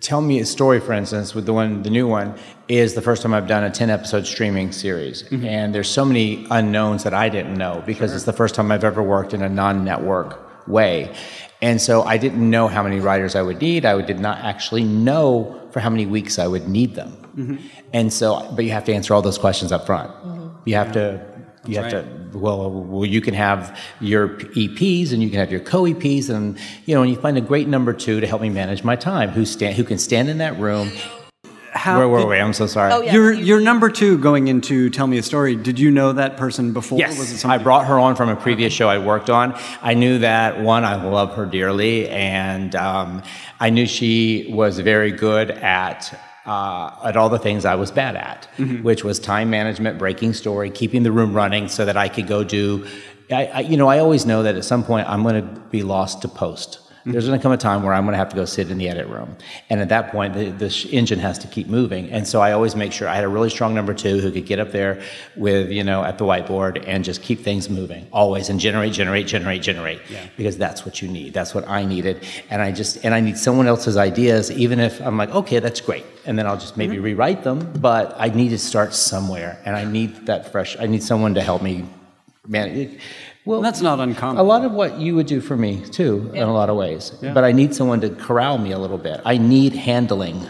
[0.00, 2.34] tell me a story, for instance, with the one, the new one,
[2.68, 5.22] is the first time I've done a 10 episode streaming series.
[5.24, 5.44] Mm-hmm.
[5.44, 8.84] And there's so many unknowns that I didn't know because it's the first time I've
[8.84, 11.14] ever worked in a non network way.
[11.62, 13.84] And so I didn't know how many writers I would need.
[13.84, 17.12] I did not actually know for how many weeks I would need them.
[17.36, 17.56] Mm-hmm.
[17.92, 20.10] And so, but you have to answer all those questions up front.
[20.10, 20.48] Mm-hmm.
[20.64, 21.24] You have to,
[21.68, 25.60] you have to, well, well, you can have your EPs and you can have your
[25.60, 28.84] co-EPs and, you know, and you find a great number two to help me manage
[28.84, 30.90] my time who stand, who can stand in that room.
[31.72, 32.36] How Where were did- we?
[32.38, 32.90] I'm so sorry.
[32.92, 33.12] Oh, yeah.
[33.12, 35.54] Your you- your number two going into tell me a story.
[35.56, 36.98] Did you know that person before?
[36.98, 39.54] Yes, Was it I brought her on from a previous show I worked on.
[39.82, 43.22] I knew that one, I love her dearly, and um,
[43.60, 46.18] I knew she was very good at.
[46.46, 48.48] Uh, at all the things I was bad at,
[48.82, 52.44] which was time management, breaking story, keeping the room running, so that I could go
[52.44, 52.86] do.
[53.32, 55.82] I, I, you know, I always know that at some point I'm going to be
[55.82, 56.78] lost to post.
[57.06, 58.78] There's going to come a time where I'm going to have to go sit in
[58.78, 59.36] the edit room,
[59.70, 62.10] and at that point, the, the sh- engine has to keep moving.
[62.10, 64.44] And so I always make sure I had a really strong number two who could
[64.44, 65.00] get up there
[65.36, 69.28] with you know at the whiteboard and just keep things moving always and generate, generate,
[69.28, 70.00] generate, generate.
[70.36, 71.32] Because that's what you need.
[71.32, 75.00] That's what I needed, and I just and I need someone else's ideas, even if
[75.00, 77.04] I'm like, okay, that's great, and then I'll just maybe mm-hmm.
[77.04, 77.72] rewrite them.
[77.80, 80.76] But I need to start somewhere, and I need that fresh.
[80.80, 81.84] I need someone to help me.
[82.48, 82.98] Man,
[83.46, 84.38] well, That's not uncommon.
[84.38, 87.10] a lot of what you would do for me too, in a lot of ways.
[87.22, 89.20] But I need someone to corral me a little bit.
[89.24, 90.44] I need handling.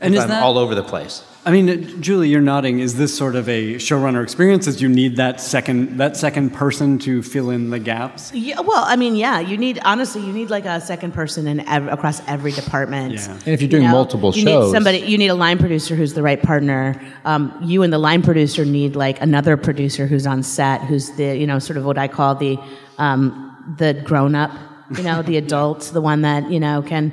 [0.00, 1.22] And If is I'm that- all over the place?
[1.44, 2.78] I mean, uh, Julie, you're nodding.
[2.78, 4.68] Is this sort of a showrunner experience?
[4.68, 8.32] Is you need that second that second person to fill in the gaps?
[8.32, 11.58] Yeah, well, I mean, yeah, you need honestly, you need like a second person in
[11.60, 13.14] ev- across every department.
[13.14, 13.32] Yeah.
[13.32, 14.98] And if you're doing multiple you shows- need somebody.
[14.98, 17.00] You need a line producer who's the right partner.
[17.24, 21.36] Um, you and the line producer need like another producer who's on set, who's the
[21.36, 22.56] you know sort of what I call the
[22.98, 24.52] um, the grown up,
[24.96, 27.12] you know, the adult, the one that you know can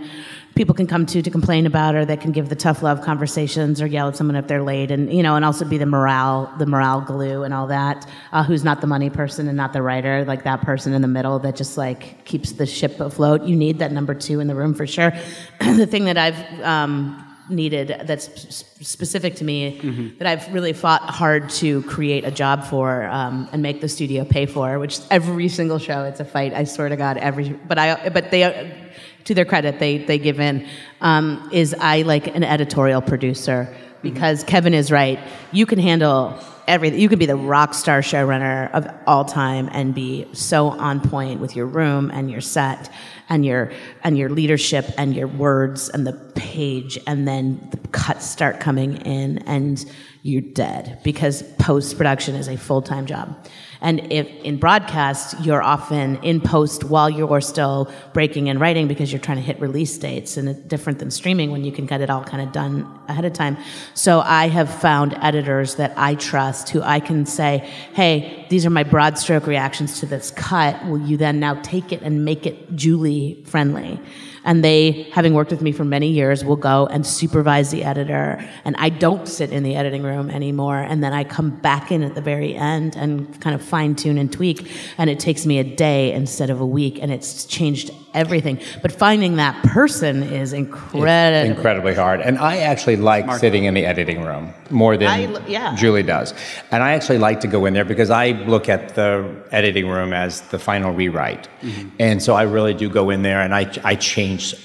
[0.56, 3.82] people can come to to complain about or that can give the tough love conversations
[3.82, 6.54] or yell at someone if they're late and you know and also be the morale
[6.58, 9.82] the morale glue and all that uh, who's not the money person and not the
[9.82, 13.56] writer like that person in the middle that just like keeps the ship afloat you
[13.56, 15.12] need that number two in the room for sure
[15.60, 21.50] the thing that i've um, needed that's specific to me that I've really fought hard
[21.52, 24.80] to create a job for um, and make the studio pay for.
[24.80, 26.54] Which every single show it's a fight.
[26.54, 28.89] I swear to God, every but I but they
[29.30, 30.68] to their credit they they give in.
[31.02, 35.20] Um, is I like an editorial producer because Kevin is right.
[35.52, 37.00] You can handle everything.
[37.00, 41.40] You can be the rock star showrunner of all time and be so on point
[41.40, 42.92] with your room and your set
[43.30, 43.72] and your
[44.04, 48.98] and your leadership and your words and the page and then the cuts start coming
[48.98, 49.86] in and
[50.22, 53.38] you're dead because post production is a full-time job.
[53.82, 59.14] And if in broadcast you're often in post while you're still breaking and writing because
[59.14, 62.02] you're trying to hit release dates and it's different than streaming when you can get
[62.02, 63.58] it all kind of done ahead of time.
[63.94, 67.60] So i have found editors that i trust who i can say
[67.94, 70.86] hey these are my broad stroke reactions to this cut.
[70.88, 74.00] Will you then now take it and make it julie friendly
[74.44, 78.44] and they having worked with me for many years will go and supervise the editor.
[78.66, 80.80] And i don't sit in the editing room anymore.
[80.80, 84.18] And then i come back in at the very end and kind of fine tune
[84.18, 84.72] and tweak.
[84.98, 87.00] And it takes me a day instead of a week.
[87.02, 92.22] And it's changed everything but finding that person is incredible Incredibly hard.
[92.22, 95.76] And I actually like sitting in the editing room more than I l- yeah.
[95.76, 96.34] Julie does.
[96.72, 100.14] And I actually like to go in there because I look at the editing room
[100.14, 101.48] as the final rewrite.
[101.62, 101.90] Mm-hmm.
[102.00, 104.56] And so I really do go in there and I, I change.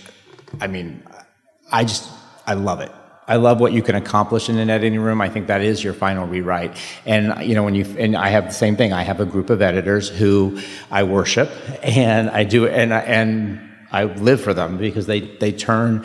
[0.61, 1.03] I mean,
[1.73, 2.09] I just,
[2.47, 2.93] I love it.
[3.27, 5.21] I love what you can accomplish in an editing room.
[5.21, 6.77] I think that is your final rewrite.
[7.07, 8.93] And you know, when you and I have the same thing.
[8.93, 10.61] I have a group of editors who
[10.91, 11.51] I worship,
[11.83, 13.61] and I do, and I, and
[13.91, 16.05] I live for them because they they turn,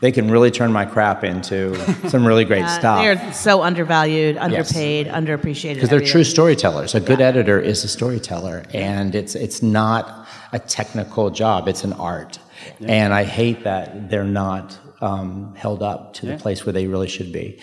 [0.00, 1.74] they can really turn my crap into
[2.10, 3.00] some really great Uh, stuff.
[3.02, 6.94] they are so undervalued underpaid underappreciated because they're true storytellers.
[6.94, 11.94] A good editor is a storyteller, and it's it's not a technical job; it's an
[11.94, 12.38] art.
[12.80, 17.08] And I hate that they're not um, held up to the place where they really
[17.08, 17.60] should be.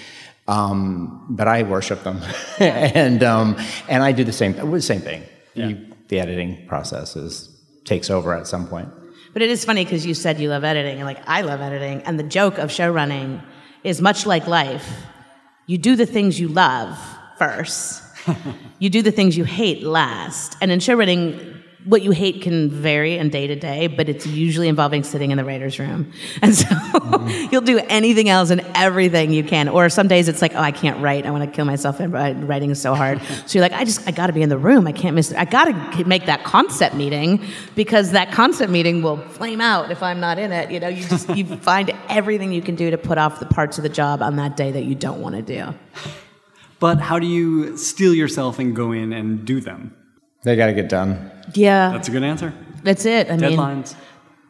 [0.47, 2.21] Um, but I worship them,
[2.59, 3.57] and um,
[3.89, 5.23] and I do the same the same thing.
[5.55, 7.49] You, the editing process is
[7.83, 8.89] takes over at some point.
[9.33, 12.03] But it is funny because you said you love editing, and like I love editing.
[12.03, 13.41] And the joke of show running
[13.83, 14.87] is much like life.
[15.65, 16.97] You do the things you love
[17.37, 18.03] first.
[18.79, 20.57] you do the things you hate last.
[20.61, 21.54] And in show running,
[21.85, 25.37] what you hate can vary in day to day, but it's usually involving sitting in
[25.37, 26.11] the writer's room.
[26.41, 27.47] And so mm-hmm.
[27.51, 29.69] you'll do anything else and everything you can.
[29.69, 31.25] Or some days it's like, oh, I can't write.
[31.25, 31.97] I want to kill myself.
[31.99, 33.21] Writing is so hard.
[33.45, 34.87] So you're like, I just, I got to be in the room.
[34.87, 35.37] I can't miss it.
[35.37, 40.01] I got to make that concept meeting because that concept meeting will flame out if
[40.01, 40.71] I'm not in it.
[40.71, 43.77] You know, you just, you find everything you can do to put off the parts
[43.77, 45.75] of the job on that day that you don't want to do.
[46.79, 49.95] But how do you steel yourself and go in and do them?
[50.45, 51.31] They got to get done.
[51.55, 51.91] Yeah.
[51.91, 52.53] That's a good answer.
[52.83, 53.31] That's it.
[53.31, 53.95] I mean, Deadlines.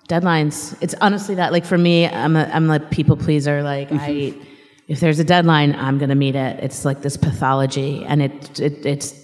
[0.09, 0.77] deadlines.
[0.81, 1.53] It's honestly that.
[1.53, 3.63] Like for me, I'm a I'm a people pleaser.
[3.63, 4.43] Like I, mm-hmm.
[4.89, 6.61] if there's a deadline, I'm gonna meet it.
[6.61, 9.15] It's like this pathology, and it, it it's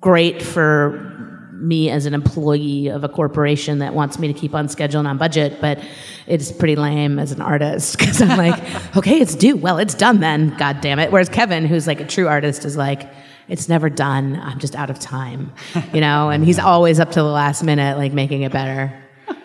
[0.00, 4.70] great for me as an employee of a corporation that wants me to keep on
[4.70, 5.78] schedule and on budget, but
[6.26, 9.54] it's pretty lame as an artist because I'm like, okay, it's due.
[9.54, 10.56] Well, it's done then.
[10.56, 11.12] God damn it.
[11.12, 13.06] Whereas Kevin, who's like a true artist, is like.
[13.50, 14.36] It's never done.
[14.36, 15.52] I'm just out of time,
[15.92, 16.30] you know.
[16.30, 18.96] And he's always up to the last minute, like making it better.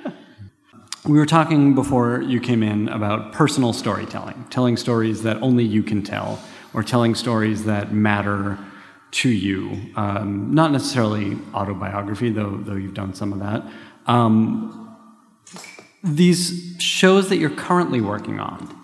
[1.08, 5.84] We were talking before you came in about personal storytelling, telling stories that only you
[5.84, 6.40] can tell,
[6.74, 8.58] or telling stories that matter
[9.12, 9.80] to you.
[9.96, 13.64] Um, not necessarily autobiography, though, though you've done some of that.
[14.08, 14.98] Um,
[16.04, 18.76] these shows that you're currently working on,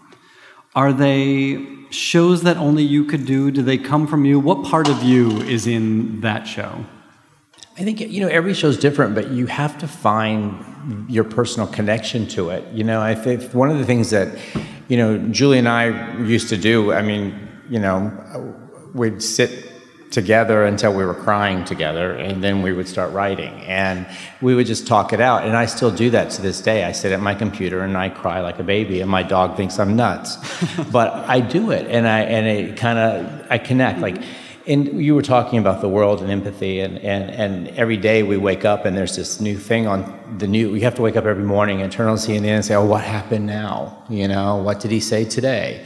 [0.75, 3.51] are they shows that only you could do?
[3.51, 4.39] Do they come from you?
[4.39, 6.85] What part of you is in that show?
[7.77, 12.27] I think you know every show's different, but you have to find your personal connection
[12.27, 12.71] to it.
[12.73, 14.37] You know, I think one of the things that
[14.87, 16.91] you know Julie and I used to do.
[16.91, 18.55] I mean, you know,
[18.93, 19.70] we'd sit
[20.11, 24.05] together until we were crying together, and then we would start writing, and
[24.41, 25.45] we would just talk it out.
[25.45, 26.83] And I still do that to this day.
[26.83, 29.79] I sit at my computer and I cry like a baby, and my dog thinks
[29.79, 30.37] I'm nuts,
[30.91, 34.21] but I do it, and I and it kind of I connect like.
[34.67, 38.37] And you were talking about the world and empathy, and, and, and every day we
[38.37, 40.71] wake up and there's this new thing on the new.
[40.71, 43.03] We have to wake up every morning and turn on CNN and say, "Oh, what
[43.03, 44.03] happened now?
[44.07, 45.83] You know, what did he say today?"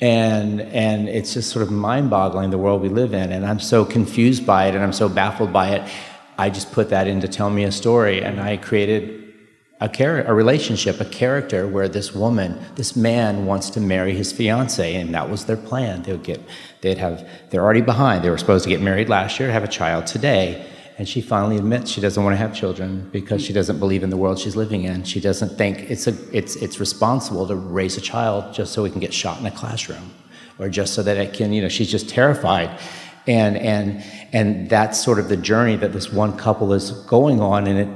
[0.00, 3.32] And and it's just sort of mind-boggling the world we live in.
[3.32, 5.90] And i'm so confused by it and i'm so baffled by it.
[6.36, 9.32] I just put that in to tell me a story and i created
[9.80, 14.32] a char- a relationship a character where this woman this man wants to marry his
[14.32, 16.02] fiance and that was their plan.
[16.02, 16.40] They would get
[16.80, 18.24] they'd have they're already behind.
[18.24, 20.66] They were supposed to get married last year have a child today
[20.96, 24.10] and she finally admits she doesn't want to have children because she doesn't believe in
[24.10, 25.02] the world she's living in.
[25.02, 28.90] She doesn't think it's a it's it's responsible to raise a child just so we
[28.90, 30.12] can get shot in a classroom,
[30.58, 32.78] or just so that it can you know she's just terrified,
[33.26, 37.66] and and and that's sort of the journey that this one couple is going on,
[37.66, 37.88] and it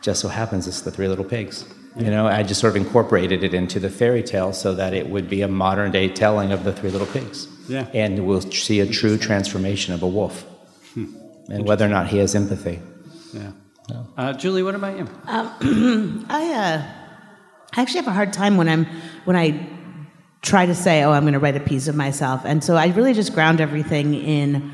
[0.00, 1.64] just so happens it's the Three Little Pigs.
[1.94, 5.10] You know, I just sort of incorporated it into the fairy tale so that it
[5.10, 7.46] would be a modern day telling of the Three Little Pigs.
[7.68, 7.86] Yeah.
[7.92, 10.46] And we'll see a true transformation of a wolf
[11.48, 12.80] and whether or not he has empathy.
[13.32, 13.52] Yeah.
[14.16, 15.08] Uh, Julie, what about you?
[16.28, 16.82] I uh,
[17.74, 18.86] I actually have a hard time when I'm
[19.24, 19.68] when I
[20.42, 22.88] try to say, "Oh, I'm going to write a piece of myself," and so I
[22.88, 24.72] really just ground everything in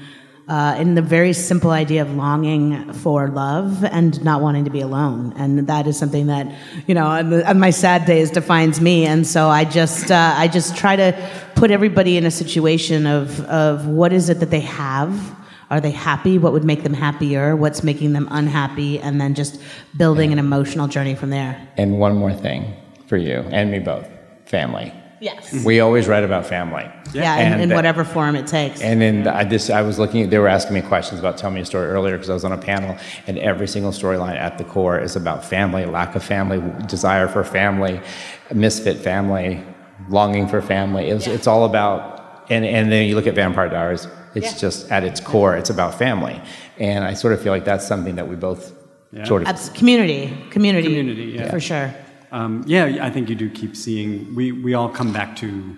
[0.48, 4.80] uh, in the very simple idea of longing for love and not wanting to be
[4.80, 6.52] alone, and that is something that
[6.86, 10.34] you know on, the, on my sad days defines me, and so I just uh,
[10.36, 14.50] I just try to put everybody in a situation of of what is it that
[14.50, 15.36] they have.
[15.70, 16.38] Are they happy?
[16.38, 17.54] What would make them happier?
[17.54, 18.98] What's making them unhappy?
[18.98, 19.60] And then just
[19.96, 21.68] building an emotional journey from there.
[21.76, 22.74] And one more thing
[23.06, 24.08] for you and me both
[24.46, 24.92] family.
[25.20, 25.64] Yes.
[25.64, 26.88] We always write about family.
[27.12, 28.80] Yeah, in, And in whatever form it takes.
[28.80, 30.30] And then I this I was looking.
[30.30, 32.52] They were asking me questions about tell me a story earlier because I was on
[32.52, 32.96] a panel,
[33.26, 37.42] and every single storyline at the core is about family, lack of family, desire for
[37.42, 38.00] family,
[38.54, 39.64] misfit family,
[40.08, 41.08] longing for family.
[41.08, 42.44] It was, It's all about.
[42.48, 44.06] And and then you look at Vampire Diaries.
[44.38, 44.58] It's Yeah.
[44.66, 46.40] just at its core, it's about family,
[46.78, 48.72] and I sort of feel like that's something that we both
[49.24, 51.50] sort of Abs- community, community, Community, yeah.
[51.50, 51.92] for sure.
[52.30, 55.76] Um, yeah, I think you do keep seeing, we, we all come back to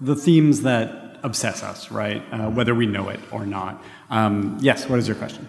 [0.00, 2.20] the themes that obsess us, right?
[2.32, 3.82] Uh, whether we know it or not.
[4.10, 5.46] Um, yes, what is your question?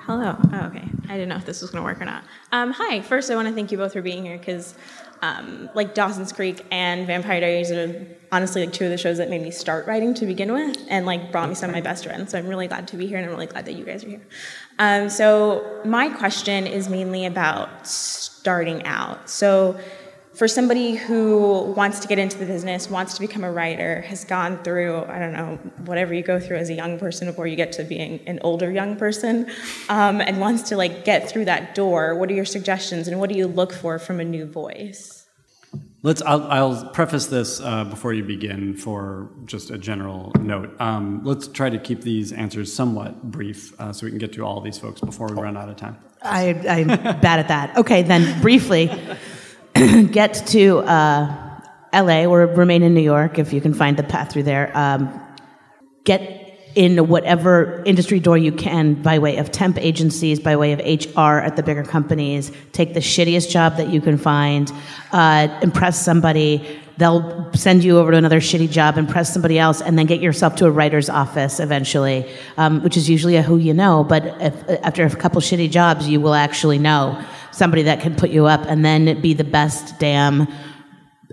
[0.00, 0.36] Hello.
[0.52, 0.84] Oh, okay.
[1.08, 2.24] I didn't know if this was going to work or not.
[2.52, 3.00] Um, hi.
[3.00, 4.74] First, I want to thank you both for being here because,
[5.22, 9.30] um, like Dawson's Creek and Vampire Diaries are honestly like two of the shows that
[9.30, 12.04] made me start writing to begin with, and like brought me some of my best
[12.04, 12.32] friends.
[12.32, 14.08] So I'm really glad to be here, and I'm really glad that you guys are
[14.08, 14.26] here.
[14.78, 19.28] Um, so my question is mainly about starting out.
[19.30, 19.78] So
[20.36, 24.22] for somebody who wants to get into the business, wants to become a writer, has
[24.24, 27.56] gone through, I don't know, whatever you go through as a young person before you
[27.56, 29.50] get to being an older young person,
[29.88, 33.30] um, and wants to like get through that door, what are your suggestions and what
[33.30, 35.26] do you look for from a new voice?
[36.02, 36.22] Let's.
[36.22, 40.78] I'll, I'll preface this uh, before you begin for just a general note.
[40.80, 44.44] Um, let's try to keep these answers somewhat brief uh, so we can get to
[44.44, 45.96] all these folks before we run out of time.
[46.22, 47.76] I, I'm bad at that.
[47.78, 48.88] Okay, then briefly,
[50.10, 51.60] get to uh,
[51.92, 54.70] LA or remain in New York if you can find the path through there.
[54.76, 55.20] Um,
[56.04, 60.78] get in whatever industry door you can by way of temp agencies, by way of
[60.80, 62.52] HR at the bigger companies.
[62.72, 64.70] Take the shittiest job that you can find,
[65.12, 66.80] uh, impress somebody.
[66.98, 70.20] They'll send you over to another shitty job, and press somebody else, and then get
[70.20, 74.02] yourself to a writer's office eventually, um, which is usually a who you know.
[74.02, 77.22] But if, after a couple shitty jobs, you will actually know
[77.52, 80.48] somebody that can put you up, and then be the best damn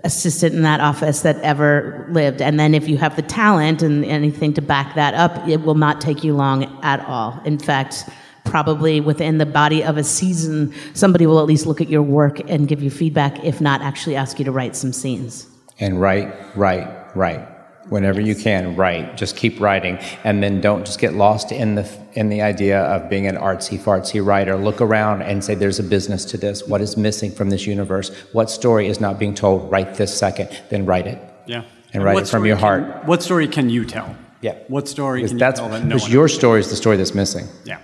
[0.02, 2.42] assistant in that office that ever lived.
[2.42, 5.76] And then if you have the talent and anything to back that up, it will
[5.76, 7.40] not take you long at all.
[7.46, 8.06] In fact,
[8.44, 12.38] probably within the body of a season, somebody will at least look at your work
[12.50, 15.48] and give you feedback, if not actually ask you to write some scenes.
[15.80, 17.48] And write, write, write.
[17.90, 19.16] Whenever you can, write.
[19.16, 23.10] Just keep writing, and then don't just get lost in the in the idea of
[23.10, 24.56] being an artsy fartsy writer.
[24.56, 26.66] Look around and say, "There's a business to this.
[26.66, 28.10] What is missing from this universe?
[28.32, 30.48] What story is not being told right this second?
[30.70, 31.18] Then write it.
[31.44, 31.64] Yeah.
[31.92, 33.04] And write it from your can- heart.
[33.04, 34.16] what story can you tell?
[34.40, 34.54] Yeah.
[34.68, 37.46] What story Because can that's that no because your story is the story that's missing.
[37.64, 37.78] Yeah.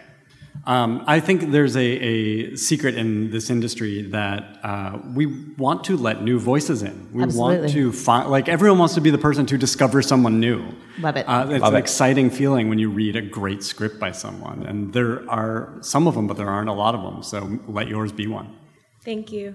[0.66, 5.96] Um, I think there's a, a secret in this industry that uh, we want to
[5.96, 7.08] let new voices in.
[7.12, 10.62] We want to find, like, everyone wants to be the person to discover someone new.
[10.98, 11.24] Love it.
[11.26, 11.82] Uh, it's Love an it.
[11.82, 14.64] exciting feeling when you read a great script by someone.
[14.64, 17.22] And there are some of them, but there aren't a lot of them.
[17.22, 18.54] So let yours be one.
[19.02, 19.54] Thank you.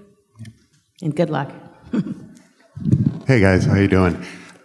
[1.02, 1.52] And good luck.
[3.28, 4.16] Hey guys, how are you doing?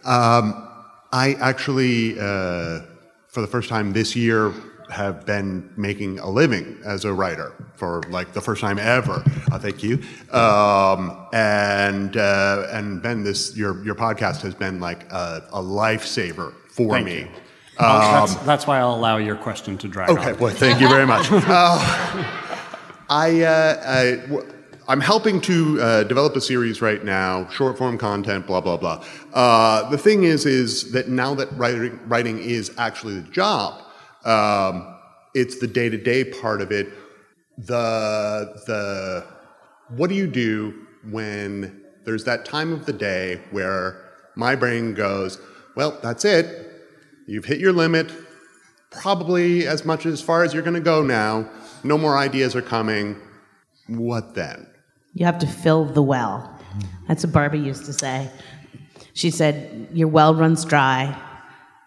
[0.05, 0.67] Um,
[1.11, 2.81] I actually, uh,
[3.27, 4.53] for the first time this year,
[4.91, 9.23] have been making a living as a writer for like the first time ever.
[9.51, 9.95] Uh, thank you.
[10.31, 16.53] Um, and uh, and Ben, this your your podcast has been like a, a lifesaver
[16.69, 17.19] for Thank me.
[17.21, 17.27] you.
[17.79, 20.37] Well, that's, that's why I'll allow your question to drag Okay, on.
[20.39, 21.27] well, thank you very much.
[21.31, 22.37] Uh,
[23.09, 24.53] I, uh, I, w-
[24.87, 29.03] I'm helping to uh, develop a series right now, short form content, blah blah blah.
[29.33, 33.81] Uh, the thing is, is that now that writing, writing is actually the job,
[34.26, 34.95] um,
[35.34, 36.89] it's the day to day part of it.
[37.57, 39.26] The the
[39.95, 45.39] what do you do when there's that time of the day where my brain goes,
[45.76, 46.69] well, that's it.
[47.28, 48.11] You've hit your limit
[48.89, 51.49] probably as much as far as you're going to go now.
[51.84, 53.19] No more ideas are coming.
[53.88, 54.67] What then?
[55.13, 56.57] You have to fill the well.
[57.07, 58.30] That's what Barbie used to say.
[59.13, 61.17] She said, Your well runs dry,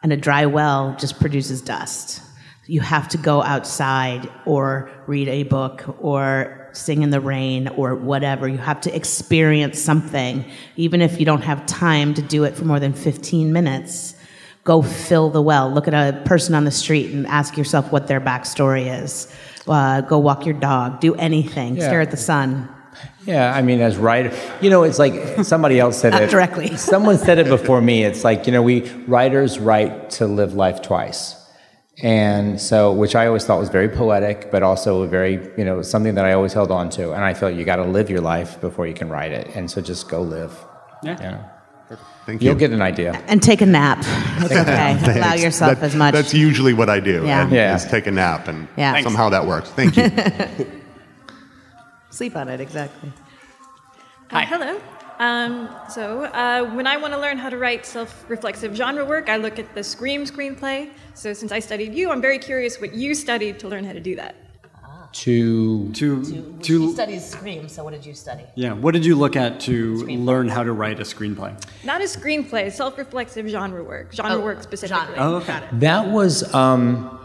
[0.04, 2.20] and a dry well just produces dust.
[2.66, 7.94] You have to go outside or read a book or sing in the rain or
[7.94, 8.46] whatever.
[8.46, 10.44] You have to experience something,
[10.76, 14.14] even if you don't have time to do it for more than 15 minutes.
[14.62, 15.70] Go fill the well.
[15.70, 19.34] Look at a person on the street and ask yourself what their backstory is.
[19.66, 21.00] Uh, go walk your dog.
[21.00, 21.76] Do anything.
[21.76, 21.86] Yeah.
[21.88, 22.73] Stare at the sun.
[23.26, 26.76] Yeah, I mean, as writer, you know, it's like somebody else said it directly.
[26.92, 28.04] Someone said it before me.
[28.04, 31.34] It's like you know, we writers write to live life twice,
[32.02, 36.14] and so which I always thought was very poetic, but also very you know something
[36.16, 37.12] that I always held on to.
[37.12, 39.70] And I felt you got to live your life before you can write it, and
[39.70, 40.52] so just go live.
[41.02, 41.16] Yeah.
[41.20, 41.96] Yeah.
[42.26, 42.48] Thank you.
[42.48, 43.12] You'll get an idea.
[43.26, 43.98] And take a nap.
[44.44, 44.98] It's okay.
[45.18, 46.12] Allow yourself That- as much.
[46.14, 47.22] That's usually what I do.
[47.24, 47.42] Yeah.
[47.42, 47.74] and- Yeah.
[47.76, 49.00] Is take a nap, and Yeah.
[49.02, 49.70] Somehow that works.
[49.70, 50.80] Thank you.
[52.14, 53.12] Sleep on it, exactly.
[54.30, 54.80] Uh, hello.
[55.18, 59.28] Um, so, uh, when I want to learn how to write self reflexive genre work,
[59.28, 60.90] I look at the Scream screenplay.
[61.14, 64.00] So, since I studied you, I'm very curious what you studied to learn how to
[64.00, 64.36] do that.
[65.24, 66.22] To To,
[66.62, 68.44] to, studies Scream, so what did you study?
[68.54, 71.52] yeah, what did you look at to learn how to write a screenplay?
[71.84, 75.14] Not a screenplay, self reflexive genre work, genre work specifically.
[75.16, 75.60] Oh, okay.
[75.72, 77.18] That was um,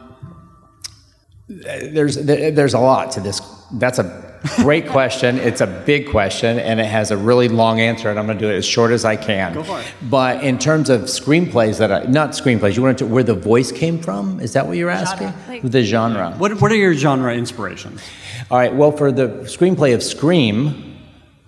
[1.48, 3.40] there's there, there's a lot to this.
[3.74, 5.38] That's a great question.
[5.38, 8.10] It's a big question, and it has a really long answer.
[8.10, 9.54] And I'm going to do it as short as I can.
[9.54, 9.86] Go for it.
[10.10, 13.72] But in terms of screenplays that I not screenplays, you wanted to where the voice
[13.72, 14.40] came from.
[14.40, 15.34] Is that what you're asking?
[15.48, 16.32] Like- the genre.
[16.38, 18.02] What, what are your genre inspirations?
[18.50, 18.74] All right.
[18.74, 20.98] Well, for the screenplay of Scream,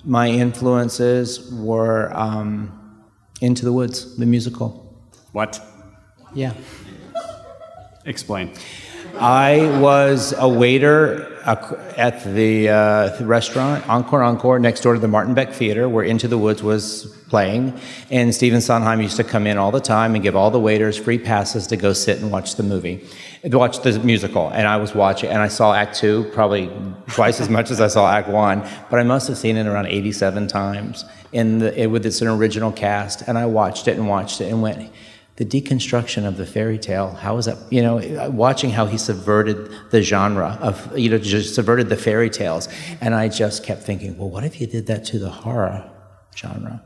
[0.04, 3.02] my influences were um,
[3.40, 5.02] Into the Woods, the musical.
[5.32, 5.62] What?
[6.34, 6.54] Yeah.
[8.06, 8.52] Explain.
[9.20, 15.08] I was a waiter ac- at the, uh, restaurant Encore Encore next door to the
[15.08, 17.80] Martin Beck Theater, where Into the Woods was playing.
[18.10, 20.98] And Stephen Sondheim used to come in all the time and give all the waiters
[20.98, 23.08] free passes to go sit and watch the movie,
[23.46, 24.50] watch the musical.
[24.50, 26.70] And I was watching, and I saw Act Two probably
[27.08, 29.88] twice as much as I saw Act One, but I must have seen it around
[29.88, 33.24] 87 times in the, with its original cast.
[33.28, 34.92] And I watched it and watched it and went,
[35.42, 39.72] the deconstruction of the fairy tale how is that you know watching how he subverted
[39.90, 42.70] the genre of you know just subverted the fairy tales.
[43.02, 45.90] And i just kept thinking well what if you did that to the horror
[46.36, 46.84] genre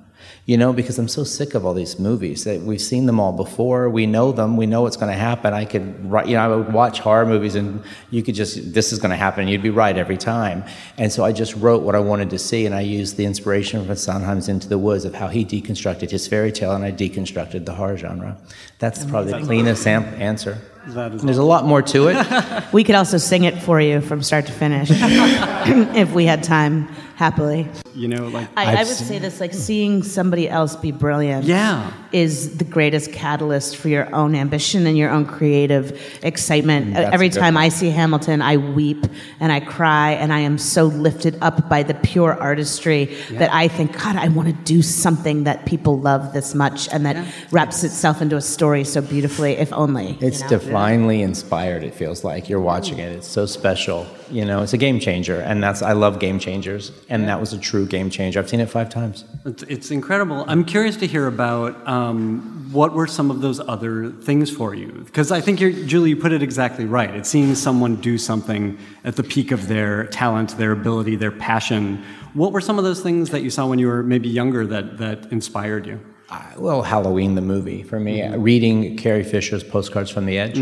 [0.47, 3.31] you know, because I'm so sick of all these movies that we've seen them all
[3.31, 3.89] before.
[3.89, 4.57] We know them.
[4.57, 5.55] We know what's going to happen.
[5.55, 8.93] I could, write, you know, I would watch horror movies and you could just, this
[8.93, 9.47] is going to happen.
[9.47, 10.63] You'd be right every time.
[10.99, 13.83] And so I just wrote what I wanted to see, and I used the inspiration
[13.87, 17.65] from Sondheim's Into the Woods of how he deconstructed his fairy tale, and I deconstructed
[17.65, 18.37] the horror genre.
[18.77, 20.59] That's probably the cleanest am- answer.
[20.87, 22.63] There's a lot more to it.
[22.73, 26.87] we could also sing it for you from start to finish if we had time,
[27.15, 27.67] happily.
[27.93, 31.91] You know, like I, I would say this: like seeing somebody else be brilliant, Yeah.
[32.11, 36.87] is the greatest catalyst for your own ambition and your own creative excitement.
[36.87, 39.05] Mm, that's Every a good time I see Hamilton, I weep
[39.39, 43.67] and I cry, and I am so lifted up by the pure artistry that I
[43.69, 47.15] think, God, I want to do something that people love this much and that
[47.51, 49.53] wraps itself into a story so beautifully.
[49.53, 50.49] If only you It's know?
[50.49, 51.83] divinely inspired.
[51.83, 53.11] It feels like you're watching it.
[53.13, 54.05] It's so special.
[54.31, 57.53] You know, it's a game changer, and that's I love game changers, and that was
[57.53, 58.39] a true game changer.
[58.39, 59.25] I've seen it five times.
[59.45, 60.45] It's, it's incredible.
[60.47, 64.91] I'm curious to hear about um, what were some of those other things for you?
[65.05, 67.13] Because I think you're, Julie, you put it exactly right.
[67.13, 72.03] It's seeing someone do something at the peak of their talent, their ability, their passion.
[72.33, 74.97] What were some of those things that you saw when you were maybe younger that,
[74.97, 75.99] that inspired you?
[76.29, 78.21] Uh, well, Halloween the movie for me.
[78.21, 80.57] uh, Reading Carrie Fisher's Postcards from the Edge.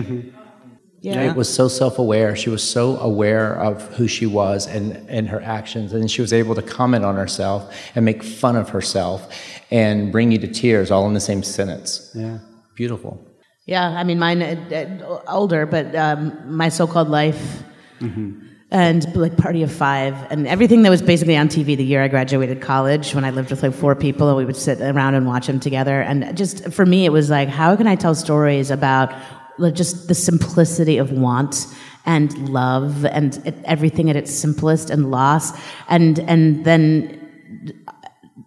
[1.04, 1.30] Yeah.
[1.30, 2.34] It was so self-aware.
[2.34, 6.32] She was so aware of who she was and, and her actions, and she was
[6.32, 9.30] able to comment on herself and make fun of herself
[9.70, 12.10] and bring you to tears all in the same sentence.
[12.16, 12.40] Yeah.
[12.76, 13.20] Beautiful.
[13.66, 17.64] Yeah, I mean, mine uh, uh, older, but um, my so-called life
[18.72, 22.08] and like Party of Five and everything that was basically on TV the year I
[22.08, 25.28] graduated college when I lived with like four people and we would sit around and
[25.28, 26.02] watch them together.
[26.02, 29.14] And just for me, it was like, how can I tell stories about
[29.58, 31.68] like, just the simplicity of want
[32.06, 35.52] and love and everything at its simplest and loss
[35.88, 37.24] and and then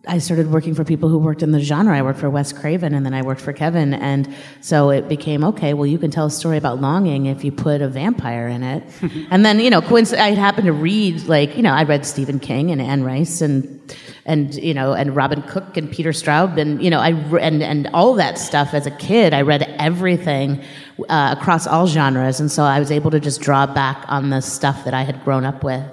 [0.08, 1.96] I started working for people who worked in the genre.
[1.96, 3.92] I worked for Wes Craven and then I worked for Kevin.
[3.92, 7.50] And so it became okay, well, you can tell a story about longing if you
[7.50, 8.84] put a vampire in it.
[9.30, 12.38] and then, you know, coinc- I happened to read, like, you know, I read Stephen
[12.38, 13.94] King and Anne Rice and,
[14.24, 17.62] and, you know, and Robin Cook and Peter Straub and, you know, I, re- and,
[17.62, 19.34] and all that stuff as a kid.
[19.34, 20.62] I read everything
[21.08, 22.40] uh, across all genres.
[22.40, 25.22] And so I was able to just draw back on the stuff that I had
[25.24, 25.84] grown up with.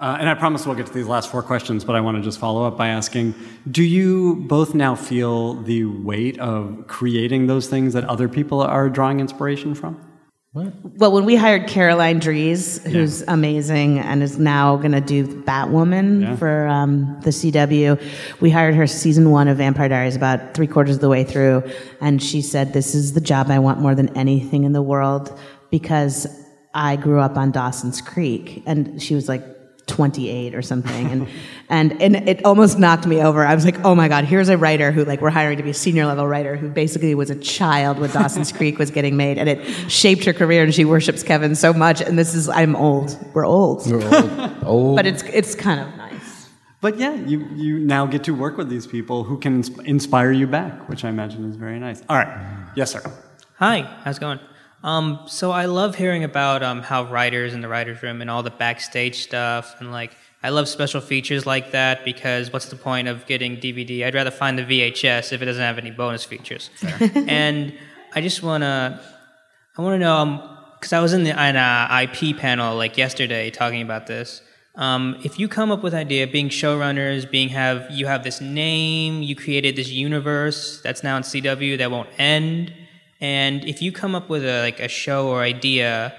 [0.00, 2.22] Uh, and I promise we'll get to these last four questions, but I want to
[2.22, 3.34] just follow up by asking
[3.68, 8.88] Do you both now feel the weight of creating those things that other people are
[8.88, 10.07] drawing inspiration from?
[10.96, 16.22] Well, when we hired Caroline Dries, who's amazing and is now going to do Batwoman
[16.22, 16.36] Yeah.
[16.36, 18.00] for um, the CW,
[18.40, 21.62] we hired her season one of Vampire Diaries about three quarters of the way through,
[22.00, 25.38] and she said, "This is the job I want more than anything in the world
[25.70, 26.26] because
[26.74, 29.42] I grew up on Dawson's Creek," and she was like.
[29.88, 31.28] 28 or something and
[31.68, 34.56] and and it almost knocked me over i was like oh my god here's a
[34.56, 37.34] writer who like we're hiring to be a senior level writer who basically was a
[37.36, 41.22] child when dawson's creek was getting made and it shaped her career and she worships
[41.22, 43.82] kevin so much and this is i'm old we're old
[44.64, 46.48] Oh, but it's it's kind of nice
[46.80, 50.46] But yeah, you, you now get to work with these people who can inspire you
[50.46, 52.02] back, which I imagine is very nice.
[52.08, 52.30] All right.
[52.76, 53.02] Yes, sir.
[53.56, 54.38] Hi, how's it going?
[54.88, 58.42] Um, so I love hearing about um, how writers in the writers' room and all
[58.42, 63.06] the backstage stuff, and like I love special features like that because what's the point
[63.06, 64.06] of getting DVD?
[64.06, 66.70] I'd rather find the VHS if it doesn't have any bonus features.
[67.14, 67.74] and
[68.14, 68.98] I just wanna,
[69.76, 73.82] I wanna know because I was in the an, uh, IP panel like yesterday talking
[73.82, 74.40] about this.
[74.74, 79.22] Um, if you come up with idea, being showrunners, being have you have this name,
[79.22, 82.72] you created this universe that's now in CW that won't end,
[83.20, 86.14] and if you come up with a like a show or idea,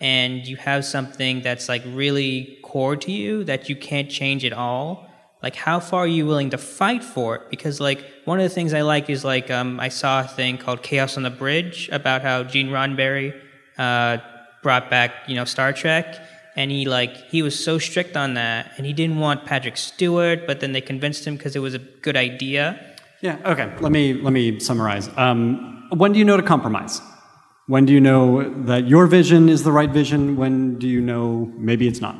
[0.00, 4.52] and you have something that's like really core to you that you can't change at
[4.52, 5.08] all,
[5.42, 7.42] like how far are you willing to fight for it?
[7.50, 10.58] Because like one of the things I like is like um, I saw a thing
[10.58, 13.38] called Chaos on the Bridge about how Gene Roddenberry
[13.78, 14.18] uh,
[14.62, 16.18] brought back you know Star Trek
[16.56, 20.46] and he like he was so strict on that and he didn't want Patrick Stewart
[20.46, 22.94] but then they convinced him because it was a good idea
[23.24, 23.38] Yeah.
[23.46, 23.72] Okay.
[23.80, 25.08] Let me let me summarize.
[25.16, 27.00] Um, when do you know to compromise?
[27.66, 30.36] When do you know that your vision is the right vision?
[30.36, 32.16] When do you know maybe it's not?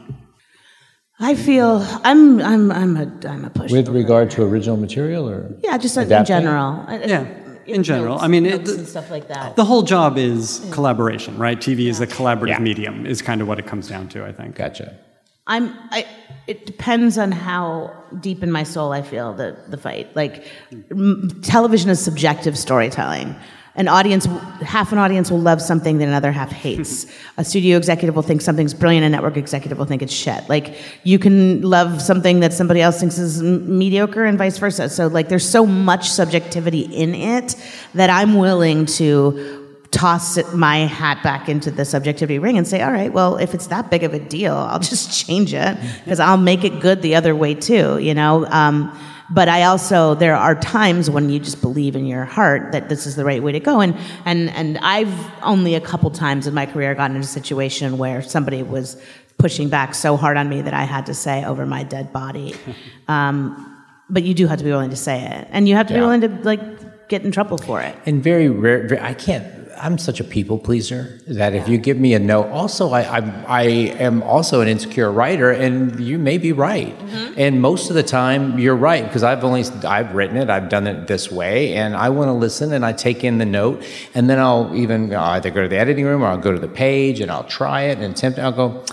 [1.21, 3.71] I feel I'm I'm I'm a I'm a push.
[3.71, 6.85] With regard to original material, or yeah, just in general.
[6.89, 7.27] Yeah,
[7.67, 8.19] in general.
[8.19, 9.55] I mean, it, and stuff like that.
[9.57, 11.59] the whole job is collaboration, right?
[11.59, 14.57] TV is a collaborative medium, is kind of what it comes down to, I think.
[14.57, 14.99] Gotcha.
[15.47, 15.75] I'm.
[15.91, 16.07] I.
[16.47, 20.15] It depends on how deep in my soul I feel the the fight.
[20.17, 20.47] Like,
[20.91, 23.35] m- television is subjective storytelling.
[23.77, 24.27] An audience,
[24.61, 27.07] half an audience will love something that another half hates.
[27.37, 30.49] a studio executive will think something's brilliant, a network executive will think it's shit.
[30.49, 34.89] Like, you can love something that somebody else thinks is m- mediocre, and vice versa.
[34.89, 37.57] So, like, there's so much subjectivity in it
[37.95, 39.64] that I'm willing to
[40.05, 43.69] toss my hat back into the subjectivity ring and say, all right, well, if it's
[43.69, 47.15] that big of a deal, I'll just change it because I'll make it good the
[47.15, 48.45] other way too, you know?
[48.49, 48.95] Um,
[49.31, 53.07] but I also, there are times when you just believe in your heart that this
[53.07, 53.81] is the right way to go.
[53.81, 57.97] And, and, and I've only a couple times in my career gotten in a situation
[57.97, 59.03] where somebody was
[59.39, 62.55] pushing back so hard on me that I had to say over my dead body.
[63.07, 63.71] Um,
[64.09, 65.49] but you do have to be willing to say it.
[65.51, 67.95] And you have to be willing to like get in trouble for it.
[68.07, 69.64] And very rare, very, I can't.
[69.79, 73.45] I'm such a people pleaser that if you give me a no, also I, I
[73.47, 76.99] I am also an insecure writer, and you may be right.
[76.99, 77.35] Mm-hmm.
[77.37, 80.87] And most of the time, you're right because I've only I've written it, I've done
[80.87, 83.85] it this way, and I want to listen and I take in the note,
[84.15, 86.61] and then I'll even I'll either go to the editing room or I'll go to
[86.61, 88.39] the page and I'll try it and attempt.
[88.39, 88.85] I'll go.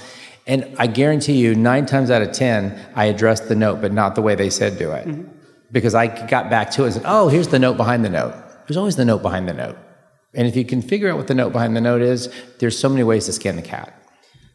[0.47, 4.15] And I guarantee you, nine times out of ten, I addressed the note, but not
[4.15, 5.29] the way they said do it, mm-hmm.
[5.71, 8.33] because I got back to it and said, "Oh, here's the note behind the note."
[8.67, 9.77] There's always the note behind the note.
[10.33, 12.87] And if you can figure out what the note behind the note is, there's so
[12.87, 13.93] many ways to skin the cat.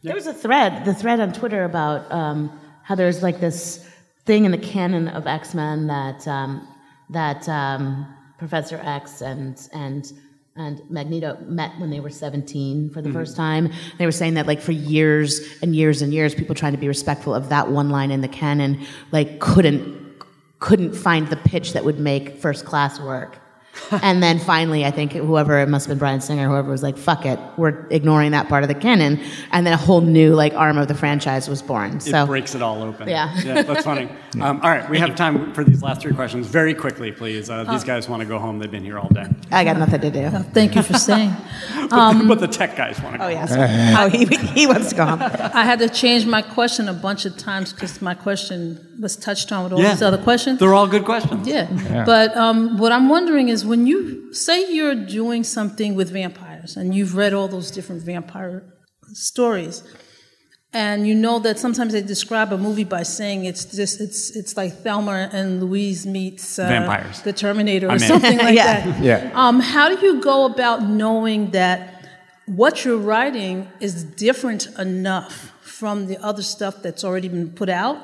[0.03, 3.85] There was a thread, the thread on Twitter about um, how there's like this
[4.25, 6.67] thing in the canon of X Men that um,
[7.09, 8.05] that um,
[8.37, 10.11] Professor X and and
[10.55, 13.71] and Magneto met when they were 17 for the first time.
[13.99, 16.87] They were saying that like for years and years and years, people trying to be
[16.87, 20.05] respectful of that one line in the canon, like couldn't
[20.59, 23.37] couldn't find the pitch that would make first class work.
[24.01, 26.97] and then finally, I think whoever it must have been Bryan Singer, whoever was like,
[26.97, 29.19] "Fuck it, we're ignoring that part of the canon,"
[29.51, 31.97] and then a whole new like arm of the franchise was born.
[31.97, 33.07] It So breaks it all open.
[33.09, 33.33] Yeah.
[33.41, 34.09] yeah that's funny.
[34.39, 36.45] Um, all right, we have time for these last three questions.
[36.45, 37.49] Very quickly, please.
[37.49, 38.59] Uh, these guys want to go home.
[38.59, 39.25] They've been here all day.
[39.51, 40.29] I got nothing to do.
[40.53, 41.33] Thank you for saying.
[41.89, 43.53] But, but the tech guys want to go Oh yes.
[43.97, 45.21] oh, he he wants to go home.
[45.21, 49.51] I had to change my question a bunch of times because my question was touched
[49.51, 49.93] on with all Yeah.
[49.93, 50.59] these other questions.
[50.59, 51.47] They're all good questions.
[51.47, 52.03] Yeah.
[52.05, 56.93] But um, what I'm wondering is when you say you're doing something with vampires and
[56.95, 58.63] you've read all those different vampire
[59.13, 59.83] stories,
[60.73, 64.57] and you know that sometimes they describe a movie by saying it's just it's it's
[64.57, 67.21] like Thelma and Louise meets uh, Vampires.
[67.21, 68.07] the Terminator or I'm in.
[68.07, 68.85] something like Yeah.
[68.85, 69.03] that.
[69.03, 69.31] Yeah.
[69.33, 71.79] Um, how do you go about knowing that
[72.47, 77.97] what you're writing is different enough from the other stuff that's already been put out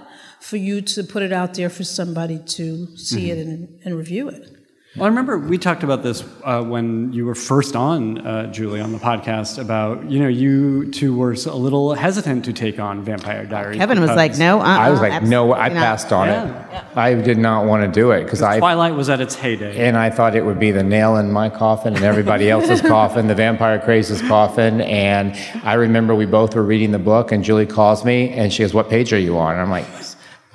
[0.44, 4.28] for you to put it out there for somebody to see it and, and review
[4.30, 4.50] it?
[4.96, 8.80] Well, I remember we talked about this uh, when you were first on, uh, Julie,
[8.80, 13.04] on the podcast about, you know, you two were a little hesitant to take on
[13.04, 13.80] Vampire Diaries.
[13.80, 16.78] Kevin was like, "No, uh, I was like, no, I passed on Yeah.
[16.92, 16.96] it.
[16.96, 19.78] I did not want to do it because I Twilight was at its heyday.
[19.78, 23.26] and I thought it would be the nail in my coffin and everybody else's coffin,
[23.26, 24.80] the vampire craze's coffin.
[24.82, 28.62] And I remember we both were reading the book, and Julie calls me and she
[28.62, 29.86] goes, "What page are you on?" And I'm like.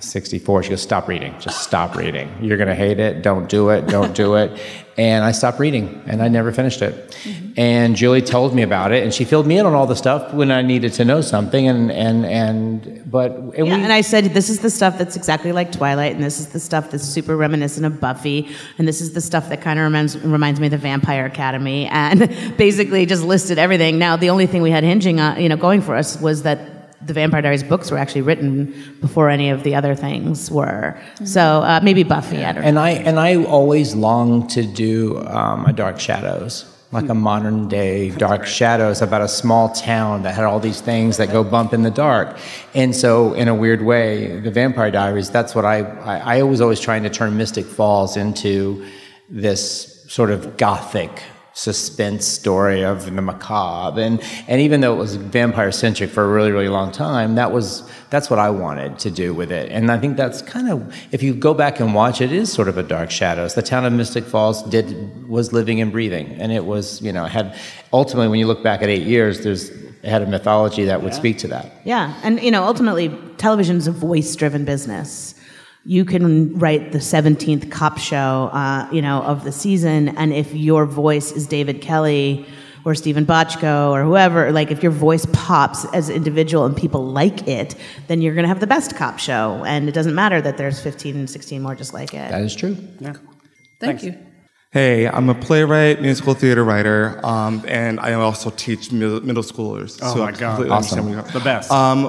[0.00, 0.62] 64.
[0.62, 1.34] She goes, Stop reading.
[1.40, 2.32] Just stop reading.
[2.40, 3.22] You're going to hate it.
[3.22, 3.86] Don't do it.
[3.86, 4.60] Don't do it.
[4.98, 7.16] And I stopped reading and I never finished it.
[7.22, 7.52] Mm-hmm.
[7.56, 10.34] And Julie told me about it and she filled me in on all the stuff
[10.34, 11.68] when I needed to know something.
[11.68, 15.14] And, and, and, but, and Yeah, we, and I said, this is the stuff that's
[15.14, 19.00] exactly like Twilight, and this is the stuff that's super reminiscent of Buffy, and this
[19.00, 23.06] is the stuff that kind of reminds, reminds me of the Vampire Academy, and basically
[23.06, 24.00] just listed everything.
[24.00, 26.77] Now, the only thing we had hinging on, you know, going for us was that
[27.02, 31.00] the Vampire Diaries books were actually written before any of the other things were.
[31.24, 32.68] So uh, maybe Buffy, I don't know.
[32.68, 37.68] And I and I always longed to do um, a Dark Shadows, like a modern
[37.68, 41.72] day Dark Shadows about a small town that had all these things that go bump
[41.72, 42.36] in the dark.
[42.74, 45.30] And so, in a weird way, the Vampire Diaries.
[45.30, 48.84] That's what I I, I was always trying to turn Mystic Falls into
[49.30, 51.22] this sort of gothic
[51.58, 54.00] suspense story of the macabre.
[54.00, 57.50] And and even though it was vampire centric for a really really long time that
[57.50, 59.70] was that's what I wanted to do with it.
[59.72, 62.52] And I think that's kind of if you go back and watch it, it is
[62.52, 63.54] sort of a dark shadows.
[63.54, 66.28] The town of Mystic Falls did was living and breathing.
[66.40, 67.58] And it was you know had
[67.92, 69.70] ultimately when you look back at 8 years there's
[70.02, 71.72] it had a mythology that would speak to that.
[71.84, 75.34] Yeah, and you know, ultimately, television's a voice-driven business.
[75.88, 80.52] You can write the seventeenth cop show, uh, you know, of the season, and if
[80.52, 82.44] your voice is David Kelley
[82.84, 87.06] or Steven Bochco or whoever, like if your voice pops as an individual and people
[87.06, 87.74] like it,
[88.06, 89.64] then you're going to have the best cop show.
[89.66, 92.30] And it doesn't matter that there's 15, and 16 more just like it.
[92.30, 92.76] That is true.
[93.00, 93.14] Yeah.
[93.80, 94.14] Thank you.
[94.70, 99.98] Hey, I'm a playwright, musical theater writer, um, and I also teach middle, middle schoolers.
[100.02, 100.68] Oh so my God.
[100.68, 100.70] Awesome.
[100.70, 101.72] understand what you're- The best.
[101.72, 102.04] Um,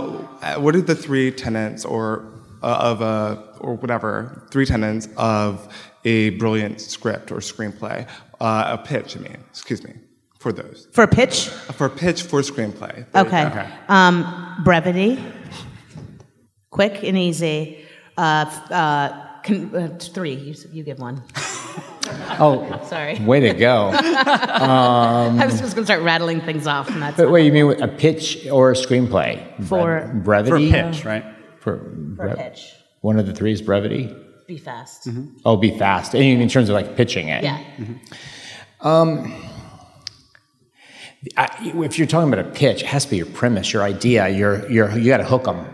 [0.62, 2.26] what are the three tenets or
[2.62, 5.68] uh, of a or whatever three tenets of
[6.06, 8.08] a brilliant script or screenplay?
[8.40, 9.94] Uh, a pitch, I mean, excuse me,
[10.40, 13.06] for those For a pitch, for a pitch for a screenplay.
[13.16, 13.70] okay.
[13.90, 15.22] Um, brevity,
[16.70, 17.86] quick and easy.
[18.18, 21.22] Uh, uh, con- uh, three, you, you give one.
[22.40, 23.20] Oh, Sorry.
[23.20, 23.92] way to go.
[23.94, 27.82] I was just going to start rattling things off, and that's But wait, you mean
[27.82, 29.64] a pitch or a screenplay?
[29.66, 30.72] For- brevity.
[30.72, 31.24] For pitch, right?
[31.60, 31.80] For, for
[32.30, 32.74] bre- pitch.
[33.02, 34.16] One of the three is brevity.
[34.48, 35.08] Be fast.
[35.46, 36.16] Oh, be fast.
[36.16, 37.44] And in terms of like pitching it.
[37.44, 37.64] Yeah.
[38.82, 39.34] Um,
[41.38, 41.50] I,
[41.84, 44.30] if you're talking about a pitch, it has to be your premise, your idea.
[44.30, 45.66] Your, your, you got to hook them.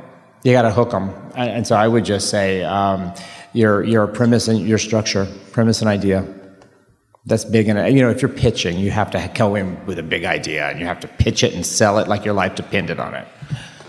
[0.44, 1.10] You got to hook them.
[1.36, 3.14] And, and so I would just say um,
[3.54, 6.28] your, your premise and your structure, premise and idea.
[7.26, 7.68] That's big.
[7.68, 10.70] And you know, if you're pitching, you have to go in with a big idea,
[10.70, 13.28] and you have to pitch it and sell it like your life depended on it.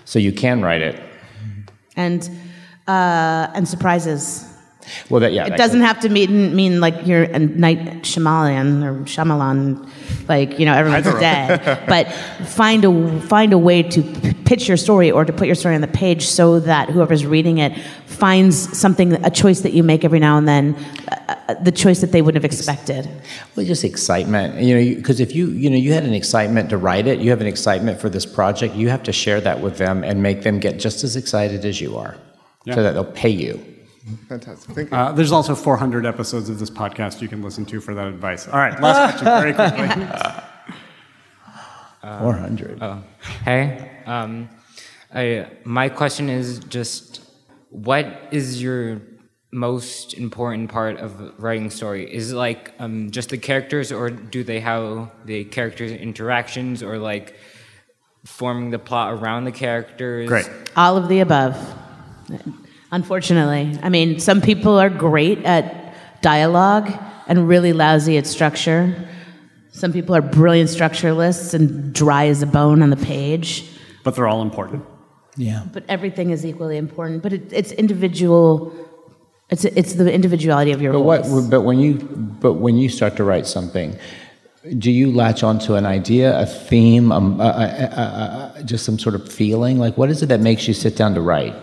[0.06, 0.98] So you can write it.
[1.96, 2.30] And
[2.88, 4.52] uh, and surprises.
[5.10, 5.46] Well, that yeah.
[5.46, 7.58] It that doesn't could- have to mean mean like you're M.
[7.58, 9.88] Night Shyamalan or Shyamalan,
[10.28, 11.84] like you know everyone's dead.
[11.88, 12.06] but
[12.46, 14.02] find a find a way to
[14.44, 17.58] pitch your story or to put your story on the page so that whoever's reading
[17.58, 17.76] it
[18.06, 20.74] finds something, a choice that you make every now and then,
[21.08, 23.08] uh, uh, the choice that they wouldn't have expected.
[23.56, 24.62] Well, just excitement.
[24.62, 27.30] You know, because if you you know you had an excitement to write it, you
[27.30, 28.76] have an excitement for this project.
[28.76, 31.80] You have to share that with them and make them get just as excited as
[31.80, 32.14] you are,
[32.74, 33.64] so that they'll pay you.
[34.28, 34.74] Fantastic.
[34.74, 34.96] Thank you.
[34.96, 38.46] Uh, there's also 400 episodes of this podcast you can listen to for that advice.
[38.46, 40.42] All right, last question, very quickly.
[42.20, 42.78] Four hundred.
[42.80, 43.02] Oh,
[43.44, 43.90] hey.
[44.06, 44.48] Um,
[45.12, 47.20] I, my question is just,
[47.70, 49.00] what is your
[49.50, 52.12] most important part of writing story?
[52.12, 56.96] Is it like um, just the characters, or do they have the characters' interactions, or
[56.98, 57.34] like
[58.24, 60.28] forming the plot around the characters?
[60.28, 60.48] Great.
[60.76, 61.56] All of the above.
[62.92, 66.92] Unfortunately, I mean, some people are great at dialogue
[67.26, 68.94] and really lousy at structure.
[69.72, 73.68] Some people are brilliant structuralists and dry as a bone on the page.
[74.04, 74.84] But they're all important.
[75.36, 75.64] Yeah.
[75.72, 77.22] But everything is equally important.
[77.22, 78.72] But it, it's individual.
[79.50, 81.28] It's it's the individuality of your But voice.
[81.28, 81.50] what?
[81.50, 81.94] But when you
[82.40, 83.98] but when you start to write something,
[84.78, 88.98] do you latch onto an idea, a theme, um, uh, uh, uh, uh, just some
[88.98, 89.78] sort of feeling?
[89.78, 91.54] Like, what is it that makes you sit down to write?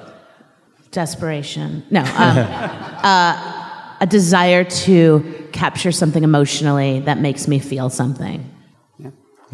[0.93, 1.83] Desperation.
[1.89, 2.01] No.
[2.01, 8.49] Um, uh, a desire to capture something emotionally that makes me feel something.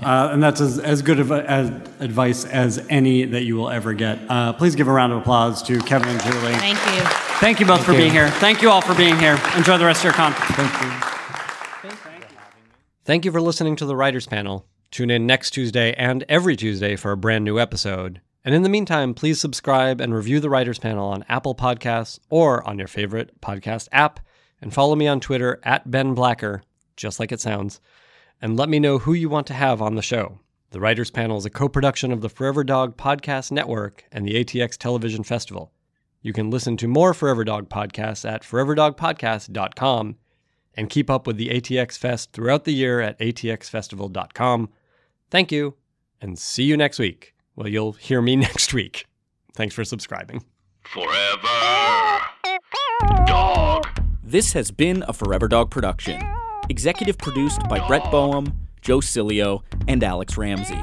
[0.02, 3.70] Uh, and that's as, as good of a, as advice as any that you will
[3.70, 4.20] ever get.
[4.30, 6.54] Uh, please give a round of applause to Kevin and Julie.
[6.54, 7.02] Thank you.
[7.40, 7.98] Thank you both for you.
[7.98, 8.30] being here.
[8.30, 9.40] Thank you all for being here.
[9.58, 10.56] Enjoy the rest of your conference.
[10.56, 11.10] Thank you.
[13.04, 14.66] Thank you for listening to the Writers Panel.
[14.92, 18.22] Tune in next Tuesday and every Tuesday for a brand new episode.
[18.50, 22.68] And in the meantime, please subscribe and review the Writers Panel on Apple Podcasts or
[22.68, 24.20] on your favorite podcast app.
[24.60, 26.64] And follow me on Twitter at Ben Blacker,
[26.96, 27.80] just like it sounds.
[28.42, 30.40] And let me know who you want to have on the show.
[30.72, 34.44] The Writers Panel is a co production of the Forever Dog Podcast Network and the
[34.44, 35.72] ATX Television Festival.
[36.24, 40.16] You can listen to more Forever Dog podcasts at foreverdogpodcast.com
[40.74, 44.70] and keep up with the ATX Fest throughout the year at atxfestival.com.
[45.30, 45.76] Thank you,
[46.20, 47.36] and see you next week.
[47.60, 49.06] Well, you'll hear me next week.
[49.54, 50.46] Thanks for subscribing.
[50.86, 52.22] Forever.
[53.26, 53.86] Dog.
[54.24, 56.24] This has been a Forever Dog production.
[56.70, 60.82] Executive produced by Brett Boehm, Joe Cilio, and Alex Ramsey.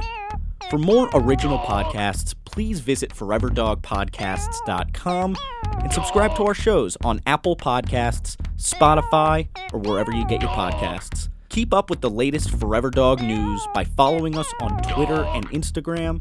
[0.69, 5.37] For more original podcasts, please visit foreverdogpodcasts.com
[5.81, 11.31] and subscribe to our shows on Apple Podcasts, Spotify, or wherever you get your podcasts.
[11.49, 16.21] Keep up with the latest Forever Dog news by following us on Twitter and Instagram